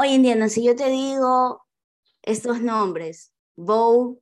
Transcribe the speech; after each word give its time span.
Oye, 0.00 0.14
Indiana, 0.14 0.48
si 0.48 0.64
yo 0.64 0.76
te 0.76 0.90
digo 0.90 1.66
estos 2.22 2.60
nombres, 2.60 3.34
Vogue, 3.56 4.20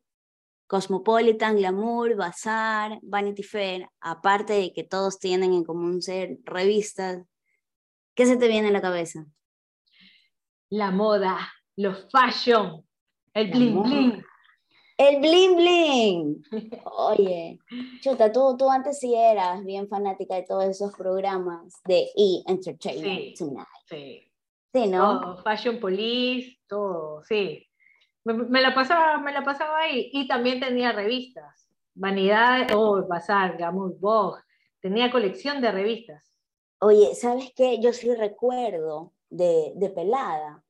Cosmopolitan, 0.66 1.54
Glamour, 1.54 2.16
Bazaar, 2.16 2.98
Vanity 3.02 3.42
Fair, 3.42 3.86
aparte 4.00 4.54
de 4.54 4.72
que 4.72 4.84
todos 4.84 5.18
tienen 5.18 5.52
en 5.52 5.64
común 5.64 6.00
ser 6.00 6.38
revistas, 6.44 7.22
¿qué 8.14 8.24
se 8.24 8.38
te 8.38 8.48
viene 8.48 8.68
a 8.68 8.70
la 8.70 8.80
cabeza? 8.80 9.26
La 10.70 10.90
moda, 10.90 11.36
los 11.76 12.08
fashion, 12.10 12.82
el 13.34 13.50
bling 13.50 13.82
bling. 13.82 14.24
El 14.96 15.20
bling 15.20 15.56
bling. 15.56 16.42
Oye, 16.86 17.58
chuta, 18.00 18.32
tú, 18.32 18.56
tú 18.56 18.70
antes 18.70 18.98
sí 18.98 19.14
eras 19.14 19.62
bien 19.62 19.88
fanática 19.88 20.36
de 20.36 20.44
todos 20.44 20.64
esos 20.64 20.94
programas 20.94 21.74
de 21.84 22.08
E! 22.16 22.42
Entertainment 22.46 23.36
Tonight. 23.36 23.66
Sí. 23.90 24.26
Sí, 24.82 24.88
¿no? 24.88 25.36
fashion 25.42 25.80
Police, 25.80 26.58
todo, 26.66 27.22
sí 27.24 27.66
me, 28.34 28.60
la 28.60 28.74
pasaba, 28.74 29.18
me 29.18 29.32
la 29.32 29.44
pasaba 29.44 29.78
ahí. 29.78 30.10
Y 30.12 30.26
también 30.26 30.60
tenía 30.60 30.92
revistas. 30.92 31.68
Vanidad, 31.94 32.68
oh, 32.74 33.06
Bazar, 33.06 33.56
Gamour, 33.56 33.98
Vogue. 33.98 34.40
Tenía 34.80 35.10
colección 35.10 35.60
de 35.60 35.70
revistas. 35.70 36.32
Oye, 36.80 37.14
¿sabes 37.14 37.52
qué? 37.54 37.80
Yo 37.80 37.92
sí 37.92 38.12
recuerdo 38.14 39.12
de, 39.30 39.72
de 39.76 39.90
pelada. 39.90 40.62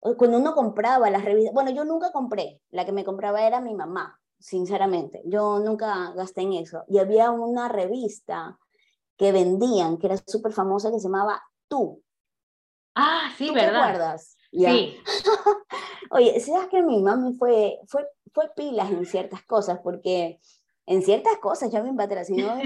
Cuando 0.00 0.38
uno 0.38 0.54
compraba 0.54 1.10
las 1.10 1.24
revistas, 1.24 1.54
bueno, 1.54 1.70
yo 1.70 1.84
nunca 1.84 2.12
compré, 2.12 2.60
la 2.70 2.84
que 2.84 2.92
me 2.92 3.04
compraba 3.04 3.46
era 3.46 3.60
mi 3.60 3.74
mamá, 3.74 4.20
sinceramente. 4.38 5.22
Yo 5.24 5.60
nunca 5.60 6.12
gasté 6.14 6.42
en 6.42 6.54
eso. 6.54 6.84
Y 6.88 6.98
había 6.98 7.30
una 7.30 7.68
revista 7.68 8.58
que 9.16 9.32
vendían, 9.32 9.98
que 9.98 10.08
era 10.08 10.16
súper 10.26 10.52
famosa, 10.52 10.90
que 10.90 10.98
se 10.98 11.04
llamaba 11.04 11.42
Tú. 11.68 12.02
Ah, 12.94 13.32
sí, 13.36 13.50
¿verdad? 13.50 13.72
¿Te 13.72 13.78
acuerdas? 13.78 14.36
Sí. 14.50 14.96
Oye, 16.10 16.40
¿sabes 16.40 16.68
que 16.68 16.82
mi 16.82 17.02
mami 17.02 17.34
fue, 17.34 17.78
fue, 17.86 18.06
fue 18.32 18.50
pilas 18.54 18.90
en 18.90 19.06
ciertas 19.06 19.42
cosas? 19.44 19.80
Porque 19.82 20.38
en 20.86 21.02
ciertas 21.02 21.38
cosas 21.38 21.70
ya 21.70 21.82
me 21.82 21.92
no 21.92 22.60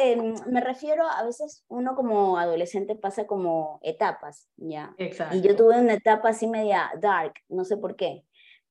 em, 0.00 0.34
me 0.46 0.60
refiero 0.60 1.04
a 1.06 1.24
veces 1.24 1.64
uno 1.68 1.94
como 1.94 2.38
adolescente 2.38 2.94
pasa 2.94 3.26
como 3.26 3.80
etapas, 3.82 4.48
¿ya? 4.56 4.94
Exacto. 4.98 5.36
Y 5.36 5.42
yo 5.42 5.56
tuve 5.56 5.78
una 5.80 5.94
etapa 5.94 6.30
así 6.30 6.46
media 6.46 6.90
dark, 7.00 7.34
no 7.48 7.64
sé 7.64 7.76
por 7.76 7.96
qué. 7.96 8.24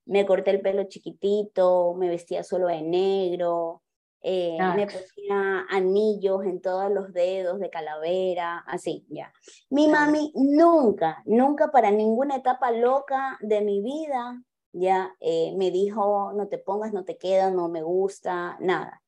Me 0.06 0.26
corté 0.26 0.52
el 0.52 0.62
pelo 0.62 0.86
chiquitito, 0.86 1.94
me 1.96 2.10
vestía 2.10 2.44
solo 2.44 2.68
de 2.68 2.82
negro, 2.82 3.84
eh, 4.24 4.58
me 4.76 4.86
ponía 4.86 5.66
anillos 5.70 6.46
en 6.46 6.62
todos 6.62 6.92
los 6.92 7.12
dedos 7.12 7.60
de 7.60 7.72
calavera, 7.72 8.60
así, 8.68 9.06
ya. 9.10 9.34
Mi 9.70 9.88
mami 9.88 10.32
nunca, 10.36 11.24
nunca 11.26 11.72
para 11.72 11.90
ninguna 11.90 12.36
etapa 12.36 12.72
loca 12.72 13.40
de 13.42 13.62
mi 13.62 13.82
vida, 13.82 14.44
ya 14.74 15.16
eh, 15.20 15.56
me 15.58 15.72
dijo, 15.72 16.34
no 16.34 16.48
te 16.48 16.60
pongas, 16.60 16.94
no 16.94 17.04
te 17.04 17.18
queda, 17.18 17.50
no 17.50 17.68
me 17.68 17.82
gusta, 17.82 18.58
nada. 18.60 19.02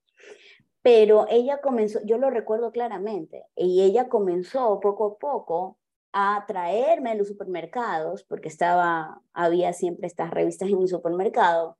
Pero 0.82 1.28
ella 1.30 1.62
comenzó, 1.62 2.00
yo 2.04 2.18
lo 2.18 2.32
recuerdo 2.32 2.72
claramente, 2.72 3.46
y 3.56 3.84
ella 3.84 4.10
comenzó 4.10 4.80
poco 4.80 5.06
a 5.06 5.18
poco 5.18 5.78
a 6.12 6.44
traerme 6.48 7.12
a 7.12 7.16
los 7.16 7.28
supermercados, 7.28 8.24
porque 8.24 8.48
estaba, 8.48 9.22
había 9.32 9.74
siempre 9.74 10.08
estas 10.08 10.32
revistas 10.32 10.70
en 10.70 10.80
mi 10.80 10.88
supermercado. 10.88 11.78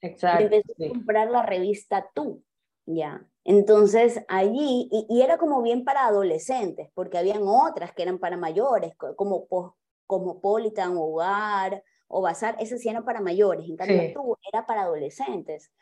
Exacto. 0.00 0.42
empecé 0.42 0.86
a 0.86 0.88
comprar 0.88 1.30
la 1.30 1.46
revista 1.46 2.10
Tú 2.12 2.42
ya. 2.86 3.26
Entonces 3.44 4.22
allí, 4.28 4.88
y, 4.90 5.22
era 5.22 5.36
como 5.38 5.62
bien 5.62 5.84
para 5.84 6.06
adolescentes, 6.06 6.88
porque 6.94 7.18
habían 7.18 7.42
otras 7.42 7.92
que 7.92 8.02
eran 8.02 8.18
para 8.18 8.36
mayores, 8.36 8.92
como 9.16 9.48
Cosmopolitan, 10.06 10.96
Hogar 10.96 11.82
o 12.08 12.22
Bazar, 12.22 12.56
esas 12.60 12.80
sí 12.80 12.88
eran 12.88 13.04
para 13.04 13.20
mayores, 13.20 13.68
en 13.68 13.76
cambio 13.76 14.12
tú 14.14 14.36
era 14.52 14.66
para 14.66 14.82
adolescentes. 14.82 15.72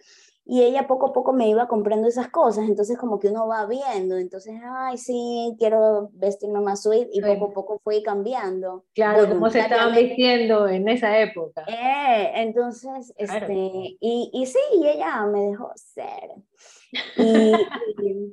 Y 0.52 0.64
ella 0.64 0.88
poco 0.88 1.06
a 1.06 1.12
poco 1.12 1.32
me 1.32 1.48
iba 1.48 1.68
comprando 1.68 2.08
esas 2.08 2.28
cosas, 2.28 2.68
entonces 2.68 2.98
como 2.98 3.20
que 3.20 3.28
uno 3.28 3.46
va 3.46 3.66
viendo, 3.66 4.16
entonces, 4.16 4.60
ay, 4.64 4.98
sí, 4.98 5.54
quiero 5.60 6.10
vestirme 6.14 6.58
más 6.60 6.82
sweet, 6.82 7.06
y 7.12 7.20
poco 7.20 7.44
a 7.44 7.52
poco 7.52 7.80
fue 7.84 8.02
cambiando. 8.02 8.84
Claro, 8.92 9.28
cómo 9.28 9.48
se 9.48 9.60
estaban 9.60 9.94
vistiendo 9.94 10.66
en 10.66 10.88
esa 10.88 11.20
época. 11.20 11.64
Eh, 11.68 12.32
entonces, 12.34 13.14
este, 13.16 13.96
y, 14.00 14.30
y 14.32 14.46
sí, 14.46 14.58
ella 14.84 15.24
me 15.26 15.50
dejó 15.50 15.70
ser. 15.76 16.30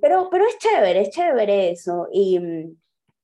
pero, 0.02 0.30
pero 0.32 0.44
es 0.48 0.58
chévere, 0.58 1.02
es 1.02 1.12
chévere 1.12 1.70
eso. 1.70 2.08
Y 2.12 2.40
mm, 2.40 2.78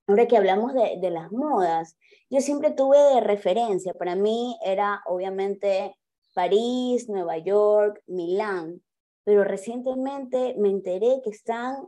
ahora 0.05 0.27
que 0.27 0.37
hablamos 0.37 0.71
de, 0.75 0.99
de 1.01 1.09
las 1.09 1.31
modas, 1.31 1.97
yo 2.29 2.41
siempre 2.41 2.69
tuve 2.69 2.99
de 3.15 3.21
referencia, 3.21 3.95
para 3.95 4.15
mí 4.15 4.55
era 4.63 5.01
obviamente 5.07 5.95
París, 6.33 7.09
Nueva 7.09 7.37
York, 7.37 8.01
Milán, 8.07 8.81
pero 9.23 9.43
recientemente 9.43 10.55
me 10.57 10.69
enteré 10.69 11.21
que 11.23 11.29
están 11.29 11.87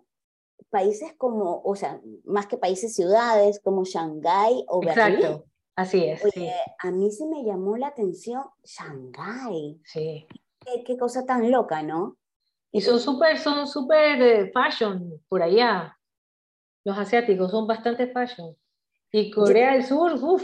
países 0.69 1.13
como, 1.18 1.62
o 1.63 1.75
sea, 1.75 2.01
más 2.23 2.47
que 2.47 2.57
países, 2.57 2.96
ciudades 2.96 3.59
como 3.63 3.84
Shanghái 3.84 4.66
o 4.68 4.79
Berlín. 4.79 5.16
Exacto, 5.16 5.46
así 5.75 6.06
es. 6.06 6.23
A 6.79 6.91
mí 6.91 7.12
se 7.12 7.25
me 7.28 7.44
llamó 7.44 7.78
la 7.78 7.88
atención 7.88 8.44
Shanghái. 8.63 9.81
Sí. 9.84 10.28
Qué, 10.59 10.84
qué 10.84 10.97
cosa 10.97 11.25
tan 11.25 11.51
loca, 11.51 11.84
¿no? 11.84 12.18
Y 12.72 12.81
son 12.81 13.00
súper, 13.00 13.38
son 13.38 13.67
súper 13.67 14.22
eh, 14.22 14.52
fashion 14.52 15.23
por 15.29 15.41
allá. 15.41 15.97
Los 16.84 16.97
asiáticos 16.97 17.52
son 17.52 17.67
bastante 17.67 18.07
fashion. 18.07 18.56
Y 19.12 19.31
Corea 19.31 19.73
del 19.73 19.85
Sur, 19.85 20.13
uff. 20.22 20.44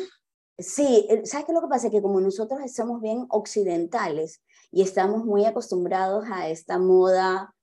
Sí, 0.58 1.08
¿sabes 1.23 1.46
qué 1.46 1.52
es 1.52 1.56
lo 1.56 1.62
que 1.62 1.68
pasa? 1.68 1.90
Que 1.90 2.02
como 2.02 2.22
nosotros 2.22 2.59
somos 2.72 3.02
bien 3.02 3.25
occidentales 3.29 4.41
y 4.72 4.82
estamos 4.82 5.26
muy 5.26 5.46
acostumbrados 5.46 6.26
a 6.32 6.50
esta 6.50 6.80
moda 6.80 7.54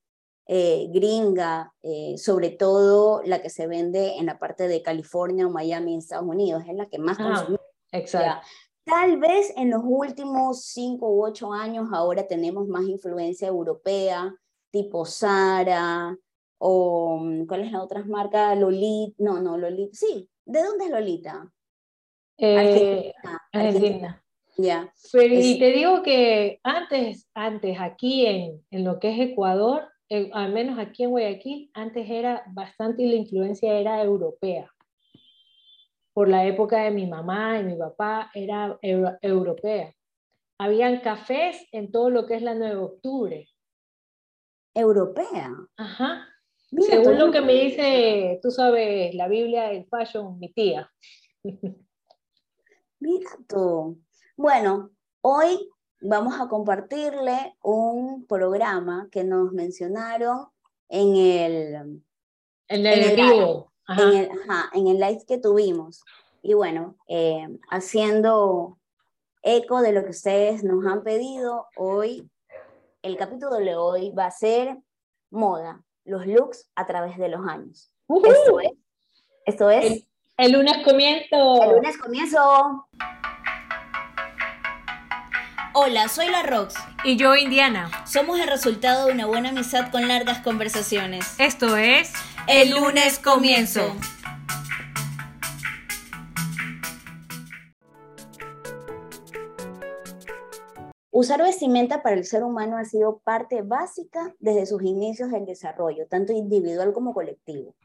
eh, 0.47 0.89
gringa, 0.91 1.75
eh, 1.83 2.17
sobre 2.17 2.51
todo 2.51 3.23
la 3.25 3.43
que 3.43 3.51
se 3.51 3.67
vende 3.67 4.17
en 4.17 4.27
la 4.27 4.39
parte 4.39 4.69
de 4.69 4.83
California 4.83 5.47
o 5.47 5.51
Miami 5.51 5.93
en 5.93 5.99
Estados 5.99 6.27
Unidos, 6.27 6.63
es 6.67 6.75
la 6.75 6.87
que 6.87 6.99
más 6.99 7.19
ah, 7.21 7.25
consumimos. 7.25 7.67
Exacto. 7.93 8.47
Tal 8.85 9.19
vez 9.19 9.53
en 9.57 9.71
los 9.71 9.83
últimos 9.85 10.65
cinco 10.65 11.11
u 11.11 11.25
ocho 11.25 11.53
años 11.53 11.89
ahora 11.93 12.27
tenemos 12.27 12.67
más 12.69 12.85
influencia 12.85 13.49
europea, 13.49 14.35
tipo 14.71 15.05
Sara, 15.05 16.17
o 16.57 17.19
mm, 17.19 17.47
¿cuál 17.47 17.65
es 17.65 17.73
la 17.73 17.83
otra 17.83 18.03
marca? 18.05 18.55
Lolita, 18.55 19.15
no, 19.19 19.43
no, 19.43 19.59
Lolita, 19.59 19.95
sí, 19.95 20.29
¿de 20.47 20.63
dónde 20.63 20.87
es 20.87 20.91
Lolita? 20.91 21.53
Eh, 22.39 23.13
Argentina. 23.53 24.25
Ya. 24.59 24.93
Pero 25.13 25.35
y 25.35 25.59
te 25.59 25.71
digo 25.71 26.03
que 26.03 26.61
antes, 26.65 27.31
antes 27.33 27.79
aquí 27.81 28.27
en, 28.27 28.67
en 28.71 28.85
lo 28.85 28.99
que 28.99 29.11
es 29.13 29.31
Ecuador, 29.31 29.89
al 30.33 30.53
menos 30.53 30.79
aquí 30.79 31.05
en 31.05 31.11
Guayaquil, 31.11 31.71
antes 31.75 32.11
era 32.11 32.43
bastante 32.49 33.07
la 33.07 33.15
influencia 33.15 33.79
era 33.79 34.03
europea. 34.03 34.71
Por 36.13 36.29
la 36.29 36.45
época 36.45 36.83
de 36.83 36.91
mi 36.91 37.07
mamá 37.07 37.61
y 37.61 37.65
mi 37.65 37.77
papá 37.77 38.31
era 38.35 38.77
europea. 38.83 39.95
Habían 40.59 41.01
cafés 41.01 41.65
en 41.71 41.93
todo 41.93 42.11
lo 42.11 42.27
que 42.27 42.35
es 42.35 42.43
la 42.43 42.55
9 42.55 42.75
de 42.75 42.81
octubre 42.81 43.49
europea. 44.75 45.55
Ajá. 45.77 46.27
Según 46.71 47.19
lo 47.19 47.31
que 47.31 47.41
me 47.41 47.55
dice, 47.55 48.41
tú 48.43 48.51
sabes, 48.51 49.15
la 49.15 49.29
Biblia 49.29 49.69
del 49.69 49.87
Fashion, 49.87 50.39
mi 50.39 50.53
tía. 50.53 50.91
Mira 53.01 53.31
tú. 53.49 54.03
Bueno, 54.39 54.91
hoy 55.21 55.69
vamos 56.01 56.41
a 56.41 56.47
compartirle 56.47 57.57
un 57.61 58.25
programa 58.25 59.09
que 59.11 59.25
nos 59.25 59.51
mencionaron 59.51 60.47
en 60.89 61.17
el... 61.17 62.03
En 62.69 62.87
el, 62.87 63.17
vivo. 63.17 63.73
En, 63.89 63.99
el, 63.99 64.31
en 64.75 64.87
el 64.87 65.01
live 65.01 65.25
que 65.27 65.39
tuvimos. 65.39 66.05
Y 66.41 66.55
bueno, 66.55 66.97
eh, 67.09 67.49
haciendo 67.69 68.79
eco 69.43 69.81
de 69.81 69.91
lo 69.91 70.05
que 70.05 70.11
ustedes 70.11 70.63
nos 70.63 70.87
han 70.87 71.03
pedido, 71.03 71.67
hoy 71.77 72.31
el 73.03 73.17
capítulo 73.17 73.57
de 73.57 73.75
hoy 73.75 74.13
va 74.13 74.27
a 74.27 74.31
ser 74.31 74.79
moda, 75.31 75.83
los 76.05 76.29
looks 76.29 76.71
a 76.77 76.87
través 76.87 77.19
de 77.19 77.29
los 77.29 77.45
años. 77.45 77.93
Esto 78.09 78.61
es. 78.61 78.71
Esto 79.47 79.69
es 79.69 80.09
el, 80.37 80.53
lunes 80.53 80.79
comienzo. 80.85 81.61
El 81.61 81.71
lunes 81.75 81.99
comienzo. 81.99 82.89
Hola, 85.81 86.09
soy 86.09 86.27
la 86.29 86.43
Rox. 86.43 86.75
Y 87.05 87.17
yo, 87.17 87.37
Indiana. 87.37 87.89
Somos 88.05 88.41
el 88.41 88.49
resultado 88.49 89.07
de 89.07 89.13
una 89.13 89.27
buena 89.27 89.51
amistad 89.51 89.93
con 89.93 90.09
largas 90.09 90.41
conversaciones. 90.41 91.39
Esto 91.39 91.77
es. 91.77 92.13
El 92.49 92.71
lunes 92.71 93.21
comienzo. 93.21 93.95
Usar 101.13 101.43
vestimenta 101.43 102.03
para 102.03 102.17
el 102.17 102.25
ser 102.25 102.43
humano 102.43 102.77
ha 102.77 102.85
sido 102.85 103.19
parte 103.19 103.63
básica 103.63 104.35
desde 104.41 104.67
sus 104.67 104.83
inicios 104.83 105.31
del 105.31 105.47
desarrollo, 105.47 106.09
tanto 106.09 106.33
individual 106.33 106.93
como 106.93 107.15
colectivo. 107.15 107.77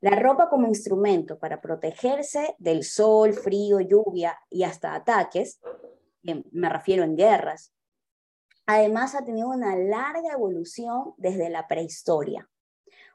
La 0.00 0.12
ropa 0.12 0.48
como 0.48 0.66
instrumento 0.66 1.38
para 1.38 1.60
protegerse 1.60 2.54
del 2.58 2.84
sol, 2.84 3.34
frío, 3.34 3.80
lluvia 3.80 4.38
y 4.48 4.62
hasta 4.62 4.94
ataques, 4.94 5.60
me 6.50 6.68
refiero 6.68 7.04
en 7.04 7.16
guerras, 7.16 7.72
además 8.66 9.14
ha 9.14 9.24
tenido 9.24 9.48
una 9.48 9.76
larga 9.76 10.32
evolución 10.32 11.14
desde 11.16 11.50
la 11.50 11.68
prehistoria, 11.68 12.48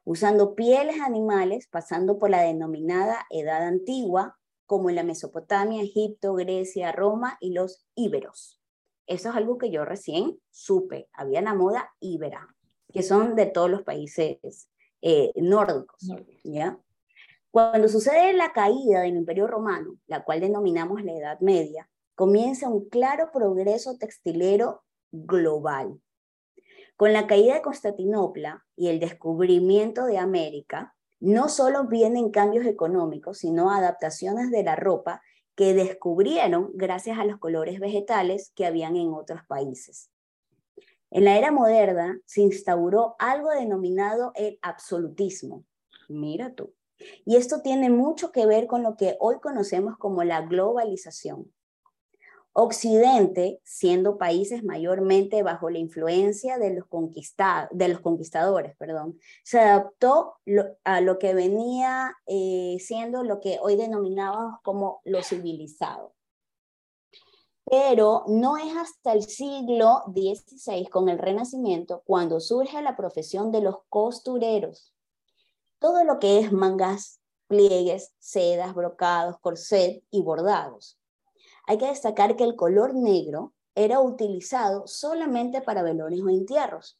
usando 0.03 0.55
pieles 0.55 0.99
animales, 1.01 1.67
pasando 1.67 2.17
por 2.17 2.29
la 2.29 2.41
denominada 2.41 3.25
Edad 3.29 3.63
Antigua, 3.63 4.37
como 4.65 4.89
en 4.89 4.95
la 4.95 5.03
Mesopotamia, 5.03 5.83
Egipto, 5.83 6.33
Grecia, 6.33 6.91
Roma 6.91 7.37
y 7.39 7.53
los 7.53 7.85
íberos. 7.95 8.59
Eso 9.05 9.29
es 9.29 9.35
algo 9.35 9.57
que 9.57 9.69
yo 9.69 9.85
recién 9.85 10.39
supe. 10.49 11.09
Había 11.13 11.41
la 11.41 11.53
moda 11.53 11.93
íbera, 11.99 12.47
que 12.91 13.03
son 13.03 13.35
de 13.35 13.45
todos 13.45 13.69
los 13.69 13.83
países 13.83 14.69
eh, 15.01 15.31
nórdicos. 15.35 16.09
¿ya? 16.43 16.79
Cuando 17.51 17.87
sucede 17.87 18.33
la 18.33 18.53
caída 18.53 19.01
del 19.01 19.15
Imperio 19.15 19.47
Romano, 19.47 19.97
la 20.07 20.23
cual 20.23 20.39
denominamos 20.39 21.03
la 21.03 21.13
Edad 21.13 21.39
Media, 21.41 21.87
comienza 22.15 22.69
un 22.69 22.87
claro 22.89 23.31
progreso 23.31 23.97
textilero 23.97 24.83
global. 25.11 25.99
Con 26.95 27.13
la 27.13 27.27
caída 27.27 27.55
de 27.55 27.61
Constantinopla 27.61 28.65
y 28.75 28.89
el 28.89 28.99
descubrimiento 28.99 30.05
de 30.05 30.17
América, 30.17 30.95
no 31.19 31.49
solo 31.49 31.87
vienen 31.87 32.31
cambios 32.31 32.65
económicos, 32.65 33.39
sino 33.39 33.71
adaptaciones 33.71 34.51
de 34.51 34.63
la 34.63 34.75
ropa 34.75 35.21
que 35.55 35.73
descubrieron 35.73 36.71
gracias 36.73 37.17
a 37.17 37.25
los 37.25 37.39
colores 37.39 37.79
vegetales 37.79 38.51
que 38.55 38.65
habían 38.65 38.95
en 38.95 39.13
otros 39.13 39.41
países. 39.47 40.09
En 41.11 41.25
la 41.25 41.37
era 41.37 41.51
moderna 41.51 42.19
se 42.25 42.41
instauró 42.41 43.15
algo 43.19 43.51
denominado 43.51 44.31
el 44.35 44.57
absolutismo. 44.61 45.63
Mira 46.09 46.53
tú. 46.55 46.73
Y 47.25 47.35
esto 47.35 47.61
tiene 47.61 47.89
mucho 47.89 48.31
que 48.31 48.45
ver 48.45 48.67
con 48.67 48.83
lo 48.83 48.95
que 48.97 49.15
hoy 49.19 49.39
conocemos 49.39 49.97
como 49.97 50.23
la 50.23 50.41
globalización. 50.41 51.51
Occidente, 52.55 53.59
siendo 53.63 54.19
países 54.19 54.63
mayormente 54.63 55.41
bajo 55.41 55.71
la 55.71 55.79
influencia 55.79 56.59
de 56.59 56.75
los, 56.75 56.85
conquistadores, 56.87 58.75
perdón, 58.77 59.17
se 59.43 59.59
adaptó 59.59 60.35
a 60.83 61.01
lo 61.01 61.17
que 61.17 61.33
venía 61.33 62.15
eh, 62.27 62.77
siendo 62.79 63.23
lo 63.23 63.39
que 63.39 63.57
hoy 63.59 63.75
denominamos 63.75 64.59
como 64.61 65.01
lo 65.03 65.23
civilizado. 65.23 66.13
Pero 67.65 68.23
no 68.27 68.57
es 68.57 68.75
hasta 68.75 69.13
el 69.13 69.23
siglo 69.23 70.03
XVI, 70.13 70.85
con 70.91 71.09
el 71.09 71.17
Renacimiento, 71.17 72.03
cuando 72.05 72.39
surge 72.39 72.83
la 72.83 72.95
profesión 72.95 73.51
de 73.51 73.61
los 73.61 73.77
costureros. 73.89 74.93
Todo 75.79 76.03
lo 76.03 76.19
que 76.19 76.37
es 76.37 76.51
mangas, 76.51 77.19
pliegues, 77.47 78.13
sedas, 78.19 78.75
brocados, 78.75 79.39
corset 79.39 80.03
y 80.11 80.21
bordados 80.21 80.99
hay 81.67 81.77
que 81.77 81.87
destacar 81.87 82.35
que 82.35 82.43
el 82.43 82.55
color 82.55 82.93
negro 82.93 83.53
era 83.75 83.99
utilizado 83.99 84.85
solamente 84.85 85.61
para 85.61 85.83
velones 85.83 86.21
o 86.21 86.29
entierros, 86.29 86.99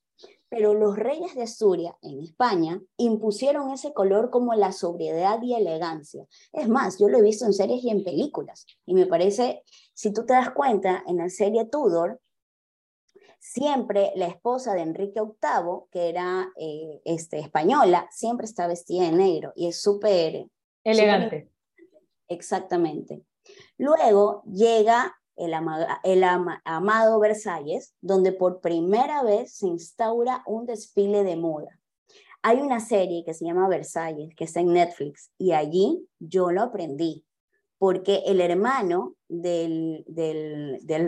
pero 0.49 0.73
los 0.73 0.95
reyes 0.95 1.35
de 1.35 1.43
Asturias 1.43 1.95
en 2.01 2.21
España 2.21 2.81
impusieron 2.97 3.71
ese 3.71 3.93
color 3.93 4.29
como 4.29 4.53
la 4.53 4.71
sobriedad 4.71 5.41
y 5.41 5.55
elegancia. 5.55 6.25
Es 6.51 6.67
más, 6.67 6.99
yo 6.99 7.09
lo 7.09 7.17
he 7.17 7.23
visto 7.23 7.45
en 7.45 7.53
series 7.53 7.83
y 7.83 7.89
en 7.89 8.03
películas, 8.03 8.65
y 8.85 8.93
me 8.93 9.05
parece, 9.05 9.63
si 9.93 10.13
tú 10.13 10.25
te 10.25 10.33
das 10.33 10.51
cuenta, 10.51 11.03
en 11.07 11.17
la 11.17 11.29
serie 11.29 11.65
Tudor, 11.65 12.19
siempre 13.39 14.13
la 14.15 14.27
esposa 14.27 14.73
de 14.73 14.81
Enrique 14.81 15.19
VIII, 15.19 15.89
que 15.91 16.09
era 16.09 16.49
eh, 16.55 17.01
este, 17.03 17.39
española, 17.39 18.07
siempre 18.09 18.45
está 18.45 18.67
vestida 18.67 19.03
de 19.03 19.11
negro 19.11 19.51
y 19.55 19.67
es 19.67 19.81
súper... 19.81 20.47
Elegante. 20.85 21.49
exactamente. 22.27 23.23
Luego 23.77 24.43
llega 24.43 25.15
el, 25.35 25.53
amado 26.63 27.19
Versalles, 27.19 27.95
donde 28.01 28.31
por 28.31 28.61
primera 28.61 29.23
vez 29.23 29.55
se 29.55 29.67
instaura 29.67 30.43
un 30.45 30.65
desfile 30.65 31.23
de 31.23 31.35
moda. 31.35 31.79
Hay 32.41 32.59
una 32.59 32.79
serie 32.79 33.23
que 33.25 33.33
se 33.33 33.45
llama 33.45 33.67
Versalles, 33.67 34.35
que 34.35 34.43
está 34.43 34.59
en 34.59 34.73
Netflix, 34.73 35.31
y 35.37 35.53
allí 35.53 36.07
yo 36.19 36.51
lo 36.51 36.61
aprendí, 36.61 37.25
porque 37.77 38.23
el 38.25 38.41
hermano 38.41 39.15
del, 39.27 40.05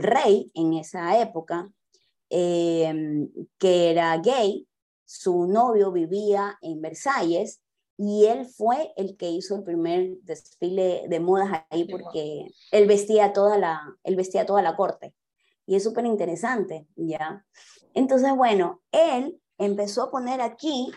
rey 0.02 0.52
en 0.54 0.74
esa 0.74 1.22
época, 1.22 1.70
em, 2.30 3.30
que 3.58 3.92
era 3.92 4.18
gay, 4.18 4.68
su 5.06 5.46
novio 5.46 5.92
vivía 5.92 6.58
en 6.62 6.82
Versalles 6.82 7.62
y 7.98 8.26
él 8.26 8.46
fue 8.46 8.94
el 8.98 9.16
que 9.18 9.30
hizo 9.30 9.56
el 9.56 9.64
primer 9.64 10.18
desfile 10.24 11.06
de 11.08 11.20
modas 11.20 11.64
ahí 11.70 11.88
porque 11.88 12.48
él 12.72 12.88
vestía 12.88 13.32
toda 13.32 13.58
la, 13.58 13.82
él 14.04 14.16
vestía 14.16 14.46
toda 14.46 14.62
la 14.62 14.76
corte. 14.76 15.16
Y 15.66 15.76
es 15.76 15.84
súper 15.84 16.06
interesante, 16.06 16.88
¿ya? 16.96 17.46
Entonces, 17.94 18.36
bueno, 18.36 18.82
él 18.92 19.42
empezó 19.58 20.04
a 20.04 20.12
poner 20.12 20.42
aquí 20.42 20.92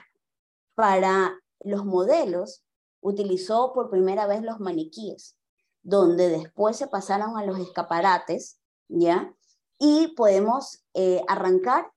para 0.74 1.38
los 1.60 1.84
modelos, 1.84 2.64
utilizó 3.00 3.72
por 3.72 3.90
primera 3.90 4.26
vez 4.26 4.42
los 4.42 4.60
maniquíes, 4.60 5.36
donde 5.82 6.28
después 6.28 6.76
se 6.76 6.88
pasaron 6.88 7.38
a 7.38 7.44
los 7.44 7.58
escaparates, 7.58 8.60
¿ya? 8.88 9.32
Y 9.78 10.08
podemos 10.16 10.84
eh, 10.94 11.22
arrancar 11.28 11.92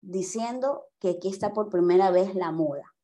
diciendo 0.00 0.84
que 1.00 1.10
aquí 1.10 1.28
está 1.28 1.52
por 1.52 1.68
primera 1.68 2.10
vez 2.10 2.34
la 2.34 2.52
moda. 2.52 2.95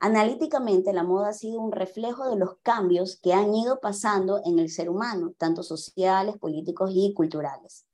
Analíticamente, 0.00 0.92
la 0.92 1.02
moda 1.02 1.28
ha 1.28 1.32
sido 1.32 1.60
un 1.60 1.72
reflejo 1.72 2.28
de 2.28 2.36
los 2.36 2.56
cambios 2.62 3.18
que 3.22 3.32
han 3.32 3.54
ido 3.54 3.80
pasando 3.80 4.40
en 4.44 4.58
el 4.58 4.68
ser 4.68 4.90
humano, 4.90 5.34
tanto 5.38 5.62
sociales, 5.62 6.36
políticos 6.38 6.90
y 6.94 7.14
culturales. 7.14 7.86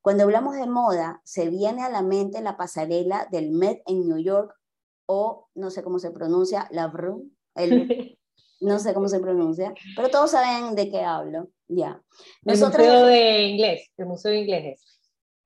Cuando 0.00 0.24
hablamos 0.24 0.54
de 0.56 0.66
moda, 0.66 1.22
se 1.24 1.48
viene 1.48 1.82
a 1.82 1.88
la 1.88 2.02
mente 2.02 2.42
la 2.42 2.58
pasarela 2.58 3.26
del 3.30 3.50
Met 3.50 3.82
en 3.86 4.06
New 4.06 4.18
York 4.18 4.54
o 5.06 5.48
no 5.54 5.70
sé 5.70 5.82
cómo 5.82 5.98
se 5.98 6.10
pronuncia, 6.10 6.68
la 6.70 6.88
Bru, 6.88 7.30
no 8.60 8.78
sé 8.78 8.92
cómo 8.92 9.08
se 9.08 9.20
pronuncia, 9.20 9.72
pero 9.96 10.10
todos 10.10 10.32
saben 10.32 10.74
de 10.74 10.90
qué 10.90 11.02
hablo, 11.02 11.48
ya. 11.68 12.02
El 12.44 12.58
museo 12.58 13.06
de 13.06 13.42
inglés, 13.44 13.90
el 13.96 14.06
museo 14.06 14.32
de 14.32 14.40
inglés. 14.40 14.82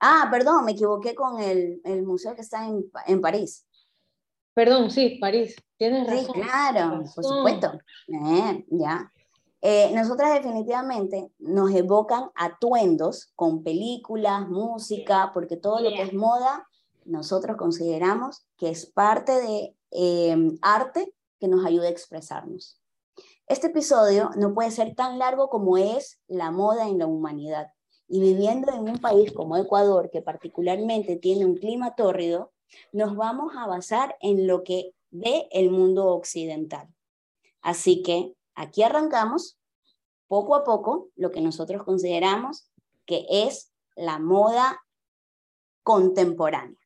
Ah, 0.01 0.29
perdón, 0.31 0.65
me 0.65 0.73
equivoqué 0.73 1.15
con 1.15 1.41
el, 1.41 1.81
el 1.85 2.03
museo 2.03 2.35
que 2.35 2.43
está 2.43 2.67
en, 2.67 2.85
en 3.07 3.21
París. 3.21 3.65
Perdón, 4.59 4.91
sí, 4.91 5.19
París. 5.21 5.55
Tienes 5.77 6.05
razón. 6.05 6.35
Sí, 6.35 6.41
claro, 6.41 7.05
por 7.15 7.25
supuesto. 7.25 7.71
Eh, 8.09 8.67
ya. 8.71 9.13
Eh, 9.61 9.93
nosotras 9.95 10.35
definitivamente 10.35 11.31
nos 11.39 11.73
evocan 11.73 12.31
atuendos 12.35 13.31
con 13.37 13.63
películas, 13.63 14.49
música, 14.49 15.31
porque 15.33 15.57
todo 15.57 15.79
lo 15.79 15.91
que 15.91 16.03
es 16.03 16.13
moda, 16.13 16.67
nosotros 17.05 17.57
consideramos 17.57 18.49
que 18.57 18.71
es 18.71 18.87
parte 18.87 19.31
de 19.31 19.77
em, 19.93 20.59
arte 20.61 21.15
que 21.39 21.47
nos 21.47 21.65
ayuda 21.65 21.87
a 21.87 21.91
expresarnos. 21.91 22.81
Este 23.47 23.69
episodio 23.69 24.31
no 24.35 24.55
puede 24.55 24.73
ser 24.73 24.97
tan 24.97 25.21
largo 25.21 25.51
como 25.51 25.79
es 25.79 26.19
la 26.27 26.51
moda 26.51 26.89
en 26.89 26.99
la 26.99 27.07
humanidad. 27.07 27.69
Y 28.09 28.19
viviendo 28.21 28.73
en 28.73 28.81
un 28.81 28.99
país 28.99 29.31
como 29.31 29.57
Ecuador, 29.57 30.11
que 30.11 30.21
particularmente 30.21 31.15
tiene 31.15 31.47
un 31.47 31.55
clima 31.55 31.95
tórrido, 31.95 32.51
nos 32.93 33.17
vamos 33.17 33.55
a 33.57 33.67
basar 33.67 34.17
en 34.21 34.47
lo 34.47 34.63
que 34.63 34.93
ve 35.11 35.49
el 35.53 35.71
mundo 35.71 36.07
occidental. 36.07 36.89
Así 37.61 38.03
que 38.03 38.35
aquí 38.55 38.83
arrancamos 38.83 39.59
poco 40.27 40.55
a 40.55 40.65
poco 40.65 41.09
lo 41.17 41.31
que 41.31 41.41
nosotros 41.41 41.83
consideramos 41.85 42.71
que 43.07 43.25
es 43.29 43.73
la 43.97 44.19
moda 44.19 44.81
contemporánea. 45.83 46.79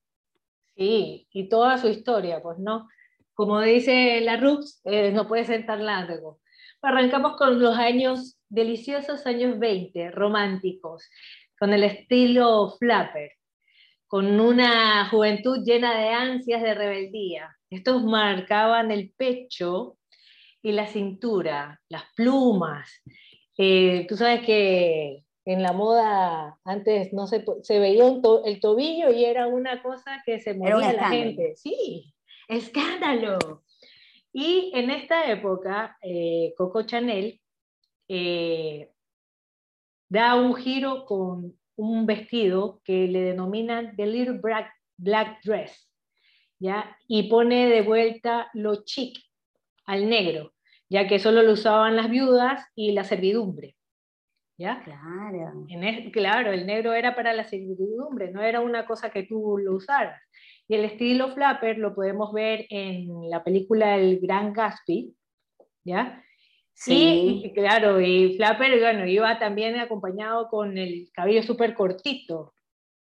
Sí, 0.76 1.26
y 1.32 1.48
toda 1.48 1.78
su 1.78 1.88
historia, 1.88 2.40
pues 2.42 2.58
no. 2.58 2.88
Como 3.34 3.60
dice 3.60 4.20
la 4.20 4.36
Rux, 4.36 4.80
eh, 4.84 5.10
no 5.10 5.26
puede 5.26 5.44
ser 5.44 5.66
tan 5.66 5.84
largo. 5.84 6.40
Arrancamos 6.80 7.36
con 7.36 7.60
los 7.60 7.76
años, 7.76 8.38
deliciosos 8.48 9.26
años 9.26 9.58
20, 9.58 10.10
románticos, 10.12 11.08
con 11.58 11.72
el 11.72 11.84
estilo 11.84 12.70
flapper 12.78 13.32
con 14.12 14.38
una 14.40 15.09
juventud 15.09 15.64
llena 15.64 15.99
de 15.99 16.11
ansias 16.11 16.61
de 16.61 16.75
rebeldía. 16.75 17.57
Estos 17.71 18.04
marcaban 18.04 18.90
el 18.90 19.11
pecho 19.16 19.97
y 20.61 20.73
la 20.73 20.87
cintura, 20.87 21.81
las 21.88 22.02
plumas. 22.14 23.02
Eh, 23.57 24.04
tú 24.07 24.19
sabes 24.19 24.45
que 24.45 25.25
en 25.47 25.62
la 25.62 25.73
moda 25.73 26.59
antes 26.62 27.14
no 27.14 27.26
se, 27.26 27.42
se 27.62 27.78
veía 27.78 28.04
el 28.45 28.61
tobillo 28.61 29.11
y 29.11 29.25
era 29.25 29.47
una 29.47 29.83
cosa 29.83 30.23
que 30.26 30.40
se 30.40 30.52
moría 30.52 30.92
la 30.92 31.09
gente. 31.09 31.54
Sí, 31.57 32.12
escándalo. 32.49 33.64
Y 34.31 34.73
en 34.75 34.90
esta 34.90 35.25
época, 35.31 35.97
eh, 36.02 36.52
Coco 36.59 36.83
Chanel 36.83 37.40
eh, 38.09 38.92
da 40.11 40.35
un 40.35 40.54
giro 40.54 41.07
con 41.07 41.57
un 41.90 42.06
vestido 42.06 42.80
que 42.84 43.08
le 43.08 43.22
denominan 43.22 43.96
The 43.96 44.06
Little 44.06 44.40
Black, 44.40 45.40
Dress, 45.44 45.90
¿ya? 46.58 46.96
Y 47.08 47.24
pone 47.24 47.68
de 47.68 47.82
vuelta 47.82 48.48
lo 48.54 48.84
chic 48.84 49.18
al 49.86 50.08
negro. 50.08 50.52
ya 50.88 51.08
que 51.08 51.18
solo 51.18 51.42
lo 51.42 51.52
usaban 51.52 51.96
las 51.96 52.10
viudas 52.10 52.66
y 52.74 52.92
la 52.92 53.04
servidumbre. 53.04 53.74
¿Ya? 54.58 54.82
Claro. 54.84 55.64
En 55.68 56.10
claro, 56.10 56.52
el 56.52 56.66
negro 56.66 56.92
era 56.92 57.14
para 57.16 57.32
la 57.32 57.44
servidumbre, 57.44 58.30
no 58.30 58.42
era 58.42 58.60
una 58.60 58.84
cosa 58.84 59.10
que 59.10 59.22
tú 59.22 59.56
lo 59.58 59.74
usaras. 59.74 60.20
Y 60.68 60.74
el 60.74 60.84
estilo 60.84 61.34
flapper 61.34 61.78
lo 61.78 61.94
podemos 61.94 62.32
ver 62.32 62.66
en 62.68 63.30
la 63.30 63.42
película 63.42 63.96
El 63.96 64.20
Gran 64.20 64.52
Gatsby, 64.52 65.14
¿ya? 65.84 66.22
Sí. 66.74 67.52
Claro, 67.54 68.00
y 68.00 68.36
Flapper, 68.36 68.80
bueno, 68.80 69.06
iba 69.06 69.38
también 69.38 69.78
acompañado 69.78 70.48
con 70.48 70.78
el 70.78 71.10
cabello 71.12 71.42
súper 71.42 71.74
cortito. 71.74 72.54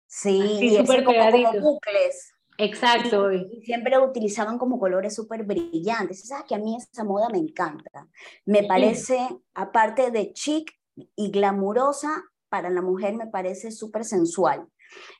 Sí, 0.07 0.75
súper 0.75 1.03
como, 1.03 1.19
bucles. 1.61 2.33
Exacto. 2.57 3.31
Y, 3.31 3.61
siempre 3.63 3.97
utilizaban 3.99 4.57
como 4.57 4.79
colores 4.79 5.15
súper 5.15 5.43
brillantes. 5.43 6.27
Sabes 6.27 6.45
que 6.47 6.55
a 6.55 6.57
mí 6.59 6.75
esa 6.75 7.03
moda 7.03 7.29
me 7.29 7.37
encanta. 7.37 8.07
Me 8.45 8.63
parece, 8.63 9.19
aparte 9.53 10.11
de 10.11 10.33
chic 10.33 10.71
y 11.15 11.31
glamurosa, 11.31 12.23
para 12.49 12.69
la 12.69 12.81
mujer 12.81 13.13
me 13.13 13.27
parece 13.27 13.71
súper 13.71 14.03
sensual. 14.03 14.67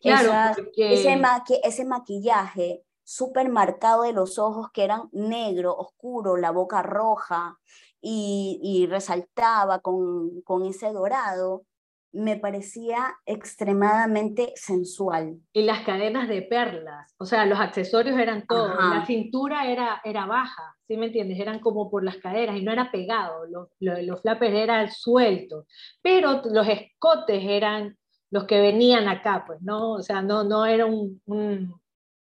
Claro, 0.01 0.31
ese, 0.75 1.22
ese 1.63 1.86
maquillaje 1.86 2.84
súper 3.10 3.50
marcado 3.50 4.04
de 4.04 4.13
los 4.13 4.38
ojos 4.38 4.70
que 4.72 4.84
eran 4.84 5.10
negro, 5.12 5.75
oscuro, 5.75 6.38
la 6.38 6.51
boca 6.51 6.84
roja 6.84 7.58
y, 8.00 8.60
y 8.62 8.86
resaltaba 8.86 9.80
con, 9.80 10.42
con 10.42 10.66
ese 10.66 10.94
dorado 10.94 11.63
me 12.12 12.38
parecía 12.38 13.16
extremadamente 13.25 14.54
sensual. 14.56 15.39
Y 15.54 15.63
las 15.63 15.82
cadenas 15.82 16.28
de 16.28 16.42
perlas, 16.42 17.16
o 17.20 17.25
sea, 17.25 17.46
los 17.46 17.60
accesorios 17.60 18.18
eran 18.20 18.46
todos, 18.48 18.75
la 18.75 19.06
cintura 19.06 19.68
era, 19.68 20.01
era 20.04 20.25
baja, 20.25 20.75
¿sí 20.88 20.98
me 20.98 21.08
entiendes? 21.08 21.39
Eran 21.39 21.60
como 21.60 21.89
por 21.89 22.04
las 22.04 22.18
caderas 22.18 22.58
y 22.58 22.63
no 22.63 22.72
era 22.72 22.92
pegado, 22.92 23.46
los, 23.48 23.68
los, 23.80 24.22
flappers 24.22 24.56
eran 24.56 24.92
sueltos, 24.92 25.66
pero 26.01 26.42
los 26.51 26.68
escotes 26.68 27.44
eran 27.44 27.96
los 28.32 28.46
que 28.46 28.62
venían 28.62 29.08
acá, 29.08 29.44
pues, 29.46 29.62
¿no? 29.62 29.94
O 29.94 30.01
sea, 30.01 30.22
no, 30.22 30.44
no 30.44 30.66
era 30.66 30.86
un, 30.86 31.22